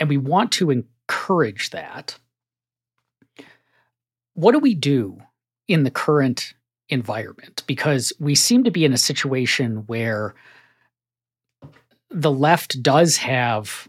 and 0.00 0.08
we 0.08 0.16
want 0.16 0.50
to 0.52 0.72
encourage 0.72 1.70
that, 1.70 2.18
what 4.34 4.52
do 4.52 4.58
we 4.58 4.74
do 4.74 5.18
in 5.68 5.84
the 5.84 5.90
current 5.92 6.54
environment? 6.88 7.62
Because 7.68 8.12
we 8.18 8.34
seem 8.34 8.64
to 8.64 8.72
be 8.72 8.84
in 8.84 8.92
a 8.92 8.98
situation 8.98 9.84
where 9.86 10.34
the 12.10 12.30
left 12.30 12.82
does 12.82 13.16
have 13.18 13.88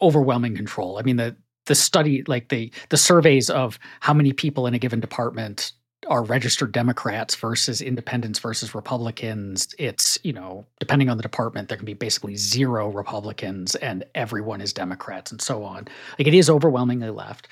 overwhelming 0.00 0.56
control. 0.56 0.98
I 0.98 1.02
mean, 1.02 1.16
the 1.16 1.36
the 1.66 1.74
study, 1.74 2.24
like 2.26 2.48
the 2.48 2.72
the 2.88 2.96
surveys 2.96 3.48
of 3.48 3.78
how 4.00 4.12
many 4.12 4.32
people 4.32 4.66
in 4.66 4.74
a 4.74 4.78
given 4.78 5.00
department 5.00 5.72
are 6.08 6.24
registered 6.24 6.72
Democrats 6.72 7.34
versus 7.36 7.80
independents 7.80 8.40
versus 8.40 8.74
Republicans. 8.74 9.72
It's, 9.78 10.18
you 10.24 10.32
know, 10.32 10.66
depending 10.80 11.08
on 11.08 11.16
the 11.16 11.22
department, 11.22 11.68
there 11.68 11.76
can 11.76 11.86
be 11.86 11.94
basically 11.94 12.34
zero 12.34 12.90
Republicans 12.90 13.76
and 13.76 14.04
everyone 14.14 14.60
is 14.60 14.72
Democrats 14.72 15.30
and 15.30 15.40
so 15.40 15.62
on. 15.62 15.86
Like 16.18 16.26
it 16.26 16.34
is 16.34 16.50
overwhelmingly 16.50 17.10
left. 17.10 17.48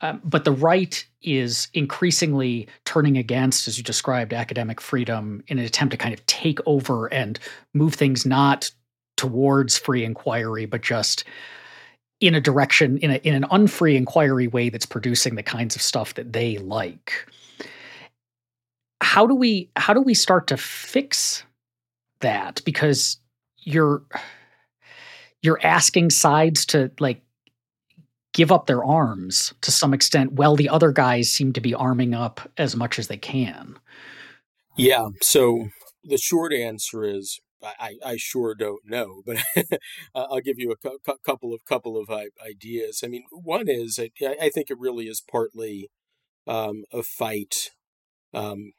Um, 0.00 0.20
but 0.22 0.44
the 0.44 0.52
right 0.52 1.04
is 1.22 1.66
increasingly 1.74 2.68
turning 2.84 3.16
against, 3.18 3.66
as 3.66 3.78
you 3.78 3.82
described, 3.82 4.32
academic 4.32 4.80
freedom 4.80 5.42
in 5.48 5.58
an 5.58 5.64
attempt 5.64 5.90
to 5.90 5.96
kind 5.96 6.14
of 6.14 6.24
take 6.26 6.60
over 6.66 7.12
and 7.12 7.40
move 7.74 7.94
things 7.94 8.24
not 8.24 8.70
towards 9.18 9.76
free 9.76 10.04
inquiry, 10.04 10.64
but 10.64 10.80
just 10.80 11.24
in 12.20 12.34
a 12.34 12.40
direction 12.40 12.98
in 12.98 13.10
a 13.10 13.16
in 13.16 13.34
an 13.34 13.44
unfree 13.50 13.96
inquiry 13.96 14.48
way 14.48 14.70
that's 14.70 14.86
producing 14.86 15.34
the 15.34 15.42
kinds 15.42 15.76
of 15.76 15.82
stuff 15.82 16.14
that 16.14 16.32
they 16.32 16.58
like. 16.58 17.28
How 19.00 19.26
do 19.26 19.34
we 19.34 19.70
how 19.76 19.92
do 19.92 20.00
we 20.00 20.14
start 20.14 20.46
to 20.48 20.56
fix 20.56 21.44
that? 22.20 22.62
Because 22.64 23.18
you're 23.58 24.02
you're 25.42 25.60
asking 25.62 26.10
sides 26.10 26.66
to 26.66 26.90
like 26.98 27.22
give 28.34 28.52
up 28.52 28.66
their 28.66 28.84
arms 28.84 29.54
to 29.62 29.70
some 29.70 29.94
extent 29.94 30.32
well 30.32 30.54
the 30.54 30.68
other 30.68 30.92
guys 30.92 31.32
seem 31.32 31.52
to 31.52 31.60
be 31.60 31.74
arming 31.74 32.14
up 32.14 32.40
as 32.56 32.76
much 32.76 32.98
as 32.98 33.08
they 33.08 33.16
can 33.16 33.76
yeah 34.76 35.08
so 35.20 35.68
the 36.04 36.18
short 36.18 36.52
answer 36.52 37.04
is 37.04 37.40
I, 37.62 37.94
I 38.04 38.16
sure 38.16 38.54
don't 38.54 38.82
know, 38.86 39.22
but 39.26 39.38
I'll 40.14 40.40
give 40.40 40.58
you 40.58 40.70
a 40.72 40.76
cu- 40.76 40.98
couple 41.24 41.52
of 41.54 41.64
couple 41.64 41.96
of 41.96 42.08
ideas. 42.44 43.00
I 43.04 43.08
mean, 43.08 43.24
one 43.32 43.68
is 43.68 43.98
I, 43.98 44.10
I 44.40 44.48
think 44.50 44.70
it 44.70 44.78
really 44.78 45.06
is 45.06 45.20
partly 45.20 45.90
um, 46.46 46.84
a 46.92 47.02
fight, 47.02 47.70
um, 48.34 48.72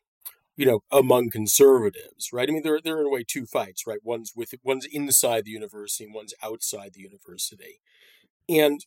you 0.58 0.66
know, 0.66 0.82
among 0.92 1.30
conservatives, 1.32 2.30
right? 2.34 2.50
I 2.50 2.54
mean, 2.54 2.64
there 2.64 2.80
there 2.84 2.98
are 2.98 3.02
in 3.02 3.08
a 3.08 3.12
way 3.12 3.26
two 3.28 3.46
fights, 3.46 3.88
right? 3.88 4.00
One's 4.04 4.34
with 4.36 4.54
one's 4.64 4.86
inside 4.92 5.46
the 5.46 5.52
university, 5.52 6.06
and 6.06 6.14
one's 6.16 6.34
outside 6.44 6.92
the 6.94 7.02
university, 7.02 7.82
and 8.50 8.82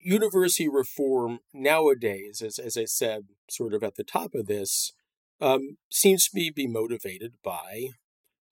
university 0.00 0.68
reform 0.68 1.40
nowadays, 1.52 2.42
as 2.42 2.58
as 2.58 2.76
I 2.76 2.84
said, 2.84 3.24
sort 3.48 3.74
of 3.74 3.82
at 3.82 3.96
the 3.96 4.04
top 4.04 4.34
of 4.34 4.46
this 4.46 4.92
um, 5.40 5.76
seems 5.90 6.24
to 6.26 6.30
be, 6.34 6.50
be 6.50 6.66
motivated 6.66 7.34
by 7.42 7.88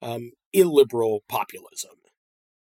um, 0.00 0.32
illiberal 0.52 1.22
populism, 1.28 1.96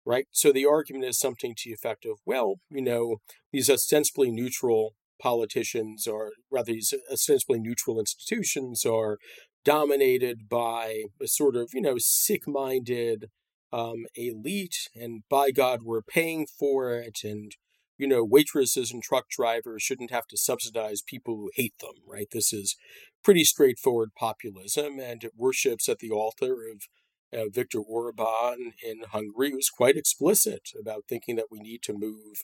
right? 0.05 0.25
So 0.31 0.51
the 0.51 0.65
argument 0.65 1.05
is 1.05 1.19
something 1.19 1.53
to 1.57 1.69
the 1.69 1.73
effect 1.73 2.05
of, 2.05 2.19
well, 2.25 2.55
you 2.69 2.81
know, 2.81 3.17
these 3.51 3.69
ostensibly 3.69 4.31
neutral 4.31 4.93
politicians, 5.21 6.07
or 6.07 6.31
rather, 6.49 6.73
these 6.73 6.93
ostensibly 7.11 7.59
neutral 7.59 7.99
institutions, 7.99 8.85
are 8.85 9.17
dominated 9.63 10.49
by 10.49 11.03
a 11.21 11.27
sort 11.27 11.55
of, 11.55 11.69
you 11.73 11.81
know, 11.81 11.95
sick 11.97 12.47
minded 12.47 13.25
um, 13.71 14.05
elite, 14.15 14.89
and 14.95 15.23
by 15.29 15.51
God, 15.51 15.81
we're 15.83 16.01
paying 16.01 16.45
for 16.59 16.93
it, 16.95 17.19
and 17.23 17.53
you 18.01 18.07
know, 18.07 18.23
waitresses 18.23 18.91
and 18.91 19.03
truck 19.03 19.29
drivers 19.29 19.83
shouldn't 19.83 20.09
have 20.09 20.25
to 20.25 20.35
subsidize 20.35 21.03
people 21.03 21.35
who 21.35 21.51
hate 21.53 21.75
them, 21.79 21.93
right? 22.07 22.27
This 22.31 22.51
is 22.51 22.75
pretty 23.23 23.43
straightforward 23.43 24.09
populism, 24.17 24.99
and 24.99 25.23
it 25.23 25.33
worships 25.37 25.87
at 25.87 25.99
the 25.99 26.09
altar 26.09 26.55
of 26.67 26.87
uh, 27.31 27.45
Viktor 27.53 27.79
Orban 27.79 28.73
in 28.83 29.03
Hungary, 29.11 29.51
who's 29.51 29.69
quite 29.69 29.97
explicit 29.97 30.69
about 30.79 31.03
thinking 31.07 31.35
that 31.35 31.51
we 31.51 31.59
need 31.59 31.83
to 31.83 31.93
move 31.93 32.43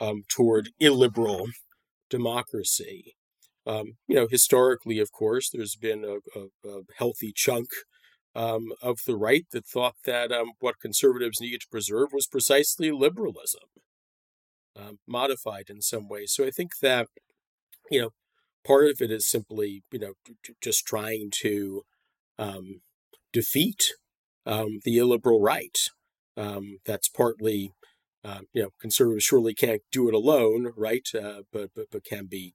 um, 0.00 0.22
toward 0.28 0.70
illiberal 0.78 1.48
democracy. 2.08 3.16
Um, 3.66 3.94
you 4.06 4.14
know, 4.14 4.28
historically, 4.30 5.00
of 5.00 5.10
course, 5.10 5.50
there's 5.50 5.74
been 5.74 6.04
a, 6.04 6.38
a, 6.38 6.68
a 6.68 6.82
healthy 6.96 7.32
chunk 7.34 7.68
um, 8.36 8.68
of 8.80 9.00
the 9.04 9.16
right 9.16 9.46
that 9.50 9.66
thought 9.66 9.96
that 10.06 10.30
um, 10.30 10.52
what 10.60 10.80
conservatives 10.80 11.40
needed 11.40 11.62
to 11.62 11.68
preserve 11.70 12.10
was 12.12 12.28
precisely 12.28 12.92
liberalism 12.92 13.62
um, 14.76 14.98
modified 15.06 15.66
in 15.68 15.82
some 15.82 16.08
way. 16.08 16.26
So 16.26 16.44
I 16.44 16.50
think 16.50 16.78
that, 16.80 17.08
you 17.90 18.00
know, 18.00 18.10
part 18.64 18.86
of 18.86 19.00
it 19.00 19.10
is 19.10 19.28
simply, 19.28 19.82
you 19.90 19.98
know, 19.98 20.14
just 20.60 20.86
trying 20.86 21.30
to 21.42 21.82
um, 22.38 22.80
defeat 23.32 23.84
um, 24.46 24.80
the 24.84 24.98
illiberal 24.98 25.40
right. 25.40 25.76
Um, 26.36 26.78
that's 26.86 27.08
partly, 27.08 27.72
uh, 28.24 28.40
you 28.54 28.62
know, 28.62 28.70
conservatives 28.80 29.24
surely 29.24 29.54
can't 29.54 29.82
do 29.90 30.08
it 30.08 30.14
alone, 30.14 30.72
right? 30.76 31.06
Uh, 31.14 31.42
but 31.52 31.70
but 31.74 31.86
but 31.90 32.04
can 32.04 32.26
be 32.26 32.54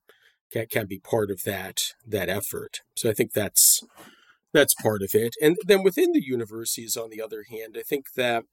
can, 0.50 0.66
can 0.66 0.86
be 0.86 0.98
part 0.98 1.30
of 1.30 1.42
that 1.44 1.78
that 2.04 2.28
effort. 2.28 2.80
So 2.96 3.08
I 3.08 3.12
think 3.12 3.32
that's 3.32 3.84
that's 4.52 4.74
part 4.74 5.02
of 5.02 5.10
it. 5.14 5.34
And 5.40 5.56
then 5.64 5.84
within 5.84 6.12
the 6.12 6.24
universities, 6.24 6.96
on 6.96 7.10
the 7.10 7.22
other 7.22 7.44
hand, 7.48 7.76
I 7.78 7.82
think 7.82 8.06
that 8.16 8.44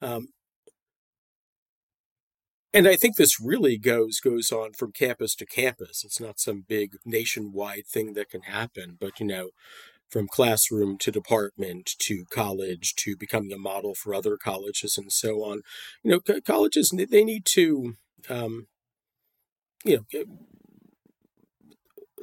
um, 0.00 0.28
and 2.74 2.88
I 2.88 2.96
think 2.96 3.16
this 3.16 3.40
really 3.40 3.76
goes 3.76 4.20
goes 4.20 4.50
on 4.50 4.72
from 4.72 4.92
campus 4.92 5.34
to 5.36 5.46
campus. 5.46 6.04
It's 6.04 6.20
not 6.20 6.40
some 6.40 6.64
big 6.66 6.96
nationwide 7.04 7.86
thing 7.86 8.14
that 8.14 8.30
can 8.30 8.42
happen, 8.42 8.96
but 8.98 9.20
you 9.20 9.26
know, 9.26 9.50
from 10.10 10.28
classroom 10.28 10.98
to 10.98 11.10
department 11.10 11.90
to 11.98 12.24
college 12.30 12.94
to 12.96 13.16
becoming 13.16 13.52
a 13.52 13.58
model 13.58 13.94
for 13.94 14.14
other 14.14 14.36
colleges 14.36 14.96
and 14.98 15.12
so 15.12 15.42
on. 15.42 15.62
You 16.02 16.12
know, 16.12 16.20
co- 16.20 16.40
colleges 16.40 16.94
they 16.96 17.24
need 17.24 17.44
to, 17.46 17.94
um, 18.28 18.66
you 19.84 20.04
know, 20.12 20.24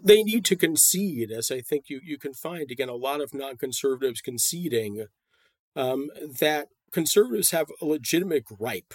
they 0.04 0.24
need 0.24 0.46
to 0.46 0.56
concede, 0.56 1.32
as 1.32 1.52
I 1.52 1.62
think 1.62 1.90
you 1.90 2.00
you 2.04 2.18
can 2.18 2.34
find 2.34 2.72
again 2.72 2.90
a 2.90 2.96
lot 2.96 3.22
of 3.22 3.34
non-conservatives 3.34 4.22
conceding 4.22 5.08
um, 5.76 6.10
that 6.40 6.70
conservatives 6.92 7.52
have 7.52 7.68
a 7.82 7.86
legitimate 7.86 8.46
gripe 8.46 8.94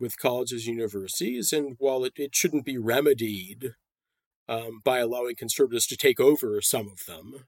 with 0.00 0.18
colleges 0.18 0.66
and 0.66 0.76
universities. 0.76 1.52
And 1.52 1.76
while 1.78 2.04
it, 2.04 2.14
it 2.16 2.34
shouldn't 2.34 2.64
be 2.64 2.78
remedied 2.78 3.74
um, 4.48 4.80
by 4.82 4.98
allowing 4.98 5.36
conservatives 5.36 5.86
to 5.88 5.96
take 5.96 6.18
over 6.18 6.60
some 6.60 6.88
of 6.88 7.04
them, 7.06 7.44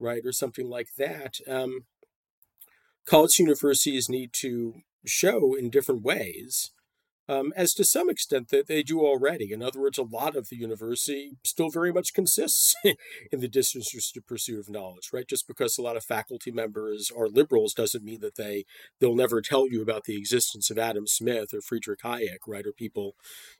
right, 0.00 0.22
or 0.24 0.32
something 0.32 0.68
like 0.68 0.88
that, 0.98 1.36
um, 1.46 1.86
college 3.06 3.38
universities 3.38 4.08
need 4.08 4.32
to 4.32 4.80
show 5.04 5.54
in 5.54 5.70
different 5.70 6.02
ways 6.02 6.72
um, 7.28 7.52
as 7.56 7.74
to 7.74 7.84
some 7.84 8.08
extent 8.08 8.48
that 8.48 8.66
they 8.66 8.82
do 8.82 9.00
already. 9.00 9.52
In 9.52 9.62
other 9.62 9.80
words, 9.80 9.98
a 9.98 10.02
lot 10.02 10.36
of 10.36 10.48
the 10.48 10.56
university 10.56 11.32
still 11.44 11.70
very 11.70 11.92
much 11.92 12.14
consists 12.14 12.74
in 12.84 13.40
the 13.40 13.48
disinterested 13.48 14.26
pursuit 14.26 14.60
of 14.60 14.70
knowledge, 14.70 15.10
right? 15.12 15.26
Just 15.26 15.48
because 15.48 15.76
a 15.76 15.82
lot 15.82 15.96
of 15.96 16.04
faculty 16.04 16.50
members 16.50 17.10
are 17.16 17.28
liberals 17.28 17.74
doesn't 17.74 18.04
mean 18.04 18.20
that 18.20 18.36
they 18.36 18.64
they'll 19.00 19.16
never 19.16 19.40
tell 19.40 19.68
you 19.68 19.82
about 19.82 20.04
the 20.04 20.16
existence 20.16 20.70
of 20.70 20.78
Adam 20.78 21.06
Smith 21.06 21.52
or 21.52 21.60
Friedrich 21.60 22.00
Hayek, 22.02 22.38
right, 22.46 22.66
or 22.66 22.72
people 22.72 23.16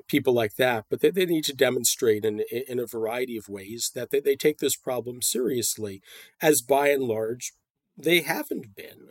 people 0.06 0.32
like 0.32 0.56
that. 0.56 0.84
But 0.88 1.00
they, 1.00 1.10
they 1.10 1.26
need 1.26 1.44
to 1.44 1.54
demonstrate 1.54 2.24
in 2.24 2.42
in 2.50 2.78
a 2.78 2.86
variety 2.86 3.36
of 3.36 3.48
ways 3.48 3.90
that 3.94 4.10
they, 4.10 4.20
they 4.20 4.36
take 4.36 4.58
this 4.58 4.76
problem 4.76 5.22
seriously, 5.22 6.02
as 6.40 6.62
by 6.62 6.88
and 6.88 7.02
large 7.02 7.52
they 7.96 8.20
haven't 8.20 8.76
been. 8.76 9.08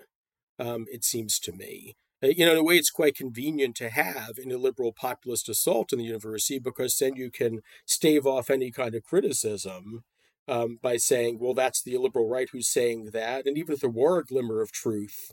Um, 0.57 0.85
it 0.91 1.03
seems 1.03 1.39
to 1.39 1.51
me. 1.51 1.95
Uh, 2.23 2.27
you 2.27 2.45
know, 2.45 2.53
in 2.53 2.57
a 2.57 2.63
way, 2.63 2.75
it's 2.75 2.89
quite 2.89 3.15
convenient 3.15 3.75
to 3.75 3.89
have 3.89 4.37
an 4.37 4.51
illiberal 4.51 4.93
populist 4.93 5.49
assault 5.49 5.91
in 5.91 5.99
the 5.99 6.05
university 6.05 6.59
because 6.59 6.97
then 6.97 7.15
you 7.15 7.29
can 7.29 7.61
stave 7.85 8.25
off 8.25 8.49
any 8.49 8.71
kind 8.71 8.95
of 8.95 9.03
criticism 9.03 10.03
um, 10.47 10.79
by 10.81 10.97
saying, 10.97 11.39
well, 11.39 11.53
that's 11.53 11.81
the 11.81 11.93
illiberal 11.93 12.29
right 12.29 12.49
who's 12.51 12.69
saying 12.69 13.09
that. 13.13 13.45
And 13.45 13.57
even 13.57 13.73
if 13.73 13.81
there 13.81 13.89
were 13.89 14.19
a 14.19 14.25
glimmer 14.25 14.61
of 14.61 14.71
truth 14.71 15.31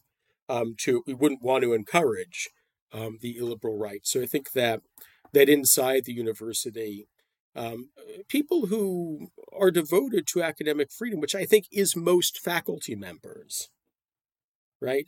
um, 0.48 0.74
to 0.78 1.02
we 1.06 1.14
wouldn't 1.14 1.42
want 1.42 1.62
to 1.62 1.72
encourage 1.72 2.50
um, 2.92 3.18
the 3.20 3.36
illiberal 3.36 3.78
right. 3.78 4.00
So 4.04 4.20
I 4.20 4.26
think 4.26 4.52
that 4.52 4.82
that 5.32 5.48
inside 5.48 6.04
the 6.04 6.12
university, 6.12 7.08
um, 7.54 7.90
people 8.28 8.66
who 8.66 9.28
are 9.58 9.70
devoted 9.70 10.26
to 10.28 10.42
academic 10.42 10.90
freedom, 10.90 11.20
which 11.20 11.34
I 11.34 11.44
think 11.44 11.66
is 11.72 11.96
most 11.96 12.38
faculty 12.38 12.94
members, 12.94 13.68
right? 14.82 15.06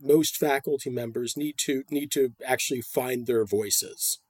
Most 0.00 0.36
faculty 0.36 0.90
members 0.90 1.36
need 1.36 1.56
to 1.60 1.84
need 1.90 2.10
to 2.12 2.34
actually 2.46 2.82
find 2.82 3.26
their 3.26 3.46
voices, 3.46 4.20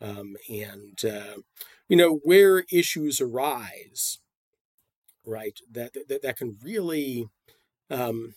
um, 0.00 0.36
and 0.48 0.98
uh, 1.04 1.42
you 1.88 1.96
know 1.96 2.20
where 2.24 2.64
issues 2.72 3.20
arise, 3.20 4.18
right? 5.26 5.58
That 5.70 5.92
that, 6.08 6.22
that 6.22 6.36
can 6.38 6.56
really 6.64 7.28
um, 7.90 8.34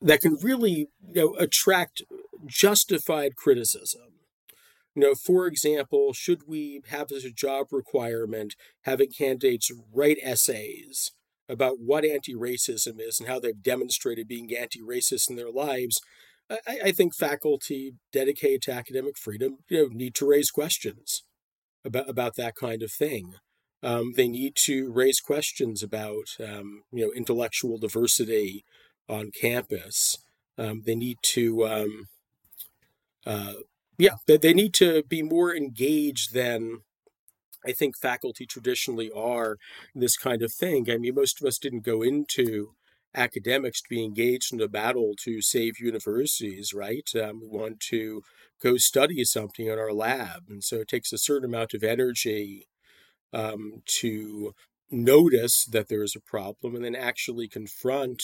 that 0.00 0.20
can 0.20 0.36
really 0.40 0.88
you 1.12 1.14
know 1.14 1.34
attract 1.34 2.02
justified 2.46 3.34
criticism. 3.34 4.12
You 4.94 5.02
know, 5.02 5.14
for 5.14 5.46
example, 5.46 6.12
should 6.12 6.46
we 6.46 6.82
have 6.90 7.10
as 7.10 7.24
a 7.24 7.30
job 7.30 7.68
requirement 7.72 8.54
having 8.82 9.10
candidates 9.10 9.70
write 9.92 10.18
essays 10.22 11.12
about 11.48 11.76
what 11.78 12.04
anti 12.04 12.34
racism 12.34 13.00
is 13.00 13.18
and 13.18 13.28
how 13.28 13.40
they've 13.40 13.62
demonstrated 13.62 14.28
being 14.28 14.50
anti 14.54 14.80
racist 14.80 15.30
in 15.30 15.36
their 15.36 15.50
lives, 15.50 16.00
I, 16.50 16.78
I, 16.86 16.92
think 16.92 17.14
faculty 17.14 17.94
dedicated 18.12 18.62
to 18.62 18.72
academic 18.72 19.18
freedom 19.18 19.58
you 19.68 19.82
know, 19.82 19.88
need 19.92 20.14
to 20.16 20.28
raise 20.28 20.50
questions 20.50 21.22
about, 21.84 22.08
about 22.08 22.36
that 22.36 22.54
kind 22.54 22.82
of 22.82 22.90
thing. 22.90 23.34
Um, 23.82 24.12
they 24.16 24.28
need 24.28 24.54
to 24.64 24.90
raise 24.90 25.20
questions 25.20 25.82
about 25.82 26.36
um, 26.40 26.82
you 26.92 27.06
know 27.06 27.12
intellectual 27.12 27.78
diversity 27.78 28.64
on 29.08 29.30
campus. 29.30 30.18
Um, 30.56 30.82
they 30.84 30.96
need 30.96 31.18
to 31.22 31.66
um, 31.66 32.08
uh, 33.26 33.54
yeah 33.96 34.16
they, 34.26 34.36
they 34.36 34.52
need 34.52 34.74
to 34.74 35.04
be 35.08 35.22
more 35.22 35.54
engaged 35.54 36.34
than 36.34 36.80
I 37.68 37.72
think 37.72 37.98
faculty 37.98 38.46
traditionally 38.46 39.10
are 39.14 39.58
this 39.94 40.16
kind 40.16 40.42
of 40.42 40.52
thing. 40.52 40.90
I 40.90 40.96
mean, 40.96 41.14
most 41.14 41.40
of 41.40 41.46
us 41.46 41.58
didn't 41.58 41.84
go 41.84 42.02
into 42.02 42.72
academics 43.14 43.82
to 43.82 43.88
be 43.90 44.04
engaged 44.04 44.52
in 44.52 44.60
a 44.60 44.68
battle 44.68 45.14
to 45.24 45.42
save 45.42 45.80
universities, 45.80 46.72
right? 46.72 47.08
Um, 47.14 47.40
we 47.42 47.48
want 47.48 47.80
to 47.90 48.22
go 48.62 48.76
study 48.76 49.24
something 49.24 49.66
in 49.66 49.78
our 49.78 49.92
lab. 49.92 50.44
And 50.48 50.64
so 50.64 50.76
it 50.76 50.88
takes 50.88 51.12
a 51.12 51.18
certain 51.18 51.44
amount 51.44 51.74
of 51.74 51.84
energy 51.84 52.68
um, 53.32 53.82
to 54.00 54.54
notice 54.90 55.64
that 55.66 55.88
there 55.88 56.02
is 56.02 56.16
a 56.16 56.20
problem 56.20 56.74
and 56.74 56.84
then 56.84 56.96
actually 56.96 57.48
confront 57.48 58.22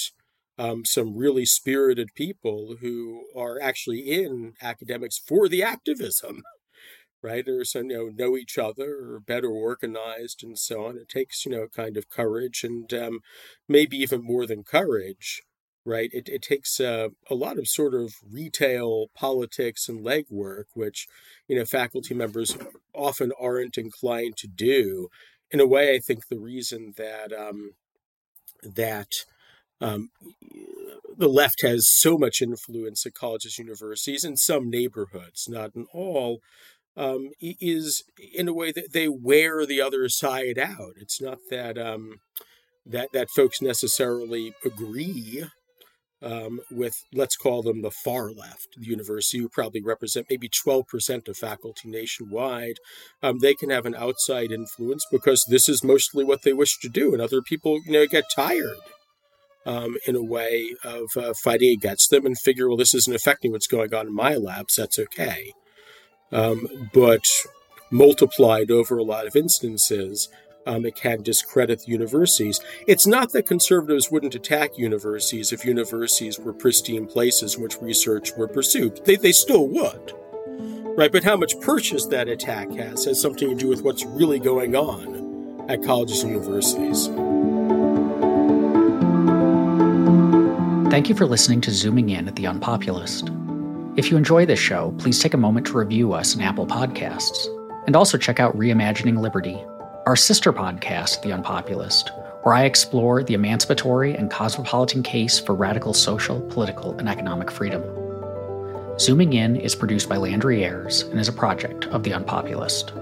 um, 0.56 0.84
some 0.84 1.16
really 1.16 1.44
spirited 1.44 2.14
people 2.14 2.76
who 2.80 3.24
are 3.36 3.60
actually 3.60 4.00
in 4.00 4.54
academics 4.62 5.18
for 5.18 5.48
the 5.48 5.62
activism 5.62 6.42
writers 7.24 7.74
and 7.74 7.90
you 7.90 7.96
know 7.96 8.26
know 8.26 8.36
each 8.36 8.58
other 8.58 8.96
or 9.14 9.20
better 9.20 9.48
organized 9.48 10.44
and 10.44 10.58
so 10.58 10.84
on. 10.84 10.96
It 10.96 11.08
takes 11.08 11.44
you 11.44 11.52
know 11.52 11.66
kind 11.74 11.96
of 11.96 12.10
courage 12.10 12.62
and 12.62 12.92
um, 12.94 13.20
maybe 13.68 13.96
even 13.98 14.22
more 14.22 14.46
than 14.46 14.62
courage 14.62 15.42
right? 15.86 16.08
It, 16.14 16.30
it 16.30 16.40
takes 16.40 16.80
uh, 16.80 17.08
a 17.28 17.34
lot 17.34 17.58
of 17.58 17.68
sort 17.68 17.92
of 17.92 18.14
retail 18.26 19.08
politics 19.14 19.86
and 19.86 20.04
legwork 20.04 20.64
which 20.74 21.06
you 21.48 21.56
know 21.56 21.64
faculty 21.64 22.14
members 22.14 22.56
often 22.94 23.32
aren't 23.40 23.76
inclined 23.76 24.36
to 24.38 24.46
do. 24.46 25.08
In 25.50 25.60
a 25.60 25.66
way 25.66 25.94
i 25.94 25.98
think 25.98 26.28
the 26.28 26.38
reason 26.38 26.94
that 26.96 27.32
um, 27.32 27.72
that 28.62 29.12
um, 29.80 30.10
the 31.16 31.28
left 31.28 31.62
has 31.62 31.86
so 31.86 32.16
much 32.16 32.40
influence 32.40 33.04
at 33.06 33.14
colleges, 33.14 33.58
universities, 33.58 34.24
in 34.24 34.36
some 34.36 34.70
neighborhoods, 34.70 35.46
not 35.48 35.74
in 35.74 35.86
all, 35.92 36.40
um, 36.96 37.30
is 37.40 38.04
in 38.34 38.48
a 38.48 38.54
way 38.54 38.72
that 38.72 38.92
they 38.92 39.08
wear 39.08 39.66
the 39.66 39.80
other 39.80 40.08
side 40.08 40.58
out. 40.58 40.94
It's 40.96 41.20
not 41.20 41.38
that 41.50 41.76
um, 41.78 42.20
that 42.86 43.08
that 43.12 43.30
folks 43.30 43.60
necessarily 43.60 44.54
agree 44.64 45.44
um, 46.22 46.60
with, 46.70 46.94
let's 47.12 47.36
call 47.36 47.62
them 47.62 47.82
the 47.82 47.90
far 47.90 48.30
left, 48.30 48.68
the 48.78 48.86
university, 48.86 49.38
who 49.38 49.48
probably 49.48 49.82
represent 49.82 50.26
maybe 50.30 50.48
12% 50.48 51.28
of 51.28 51.36
faculty 51.36 51.88
nationwide. 51.88 52.76
Um, 53.22 53.40
they 53.40 53.54
can 53.54 53.68
have 53.68 53.84
an 53.84 53.94
outside 53.94 54.50
influence 54.50 55.04
because 55.10 55.44
this 55.48 55.68
is 55.68 55.84
mostly 55.84 56.24
what 56.24 56.42
they 56.42 56.54
wish 56.54 56.78
to 56.78 56.88
do, 56.88 57.12
and 57.12 57.20
other 57.20 57.42
people, 57.42 57.80
you 57.84 57.92
know, 57.92 58.06
get 58.06 58.24
tired. 58.34 58.78
Um, 59.66 59.96
in 60.06 60.14
a 60.14 60.22
way 60.22 60.74
of 60.84 61.06
uh, 61.16 61.32
fighting 61.42 61.70
against 61.70 62.10
them 62.10 62.26
and 62.26 62.38
figure, 62.38 62.68
well, 62.68 62.76
this 62.76 62.92
isn't 62.92 63.16
affecting 63.16 63.50
what's 63.50 63.66
going 63.66 63.94
on 63.94 64.08
in 64.08 64.14
my 64.14 64.34
labs. 64.34 64.74
That's 64.76 64.98
okay 64.98 65.52
um, 66.34 66.90
but 66.92 67.26
multiplied 67.90 68.70
over 68.70 68.98
a 68.98 69.02
lot 69.04 69.26
of 69.26 69.36
instances, 69.36 70.28
um, 70.66 70.84
it 70.84 70.96
can 70.96 71.22
discredit 71.22 71.80
the 71.80 71.92
universities. 71.92 72.60
It's 72.86 73.06
not 73.06 73.32
that 73.32 73.46
conservatives 73.46 74.10
wouldn't 74.10 74.34
attack 74.34 74.76
universities 74.76 75.52
if 75.52 75.64
universities 75.64 76.38
were 76.38 76.52
pristine 76.52 77.06
places 77.06 77.54
in 77.54 77.62
which 77.62 77.80
research 77.80 78.32
were 78.36 78.48
pursued. 78.48 79.04
They, 79.04 79.16
they 79.16 79.32
still 79.32 79.68
would. 79.68 80.12
Right, 80.96 81.10
but 81.10 81.24
how 81.24 81.36
much 81.36 81.60
purchase 81.60 82.06
that 82.06 82.28
attack 82.28 82.70
has 82.72 83.04
has 83.04 83.20
something 83.20 83.48
to 83.48 83.56
do 83.56 83.68
with 83.68 83.82
what's 83.82 84.04
really 84.04 84.38
going 84.38 84.76
on 84.76 85.66
at 85.68 85.82
colleges 85.82 86.22
and 86.22 86.32
universities. 86.32 87.08
Thank 90.90 91.08
you 91.08 91.16
for 91.16 91.26
listening 91.26 91.60
to 91.62 91.72
Zooming 91.72 92.10
In 92.10 92.28
at 92.28 92.36
The 92.36 92.44
Unpopulist. 92.44 93.43
If 93.96 94.10
you 94.10 94.16
enjoy 94.16 94.44
this 94.44 94.58
show, 94.58 94.92
please 94.98 95.20
take 95.20 95.34
a 95.34 95.38
moment 95.38 95.68
to 95.68 95.78
review 95.78 96.14
us 96.14 96.34
in 96.34 96.40
Apple 96.40 96.66
Podcasts. 96.66 97.46
And 97.86 97.94
also 97.94 98.18
check 98.18 98.40
out 98.40 98.56
Reimagining 98.58 99.20
Liberty, 99.20 99.64
our 100.04 100.16
sister 100.16 100.52
podcast, 100.52 101.22
The 101.22 101.30
Unpopulist, 101.30 102.10
where 102.42 102.56
I 102.56 102.64
explore 102.64 103.22
the 103.22 103.34
emancipatory 103.34 104.16
and 104.16 104.32
cosmopolitan 104.32 105.04
case 105.04 105.38
for 105.38 105.54
radical 105.54 105.94
social, 105.94 106.40
political, 106.40 106.98
and 106.98 107.08
economic 107.08 107.52
freedom. 107.52 107.84
Zooming 108.98 109.32
In 109.34 109.54
is 109.54 109.76
produced 109.76 110.08
by 110.08 110.16
Landry 110.16 110.64
Ayres 110.64 111.02
and 111.02 111.20
is 111.20 111.28
a 111.28 111.32
project 111.32 111.86
of 111.86 112.02
The 112.02 112.10
Unpopulist. 112.14 112.92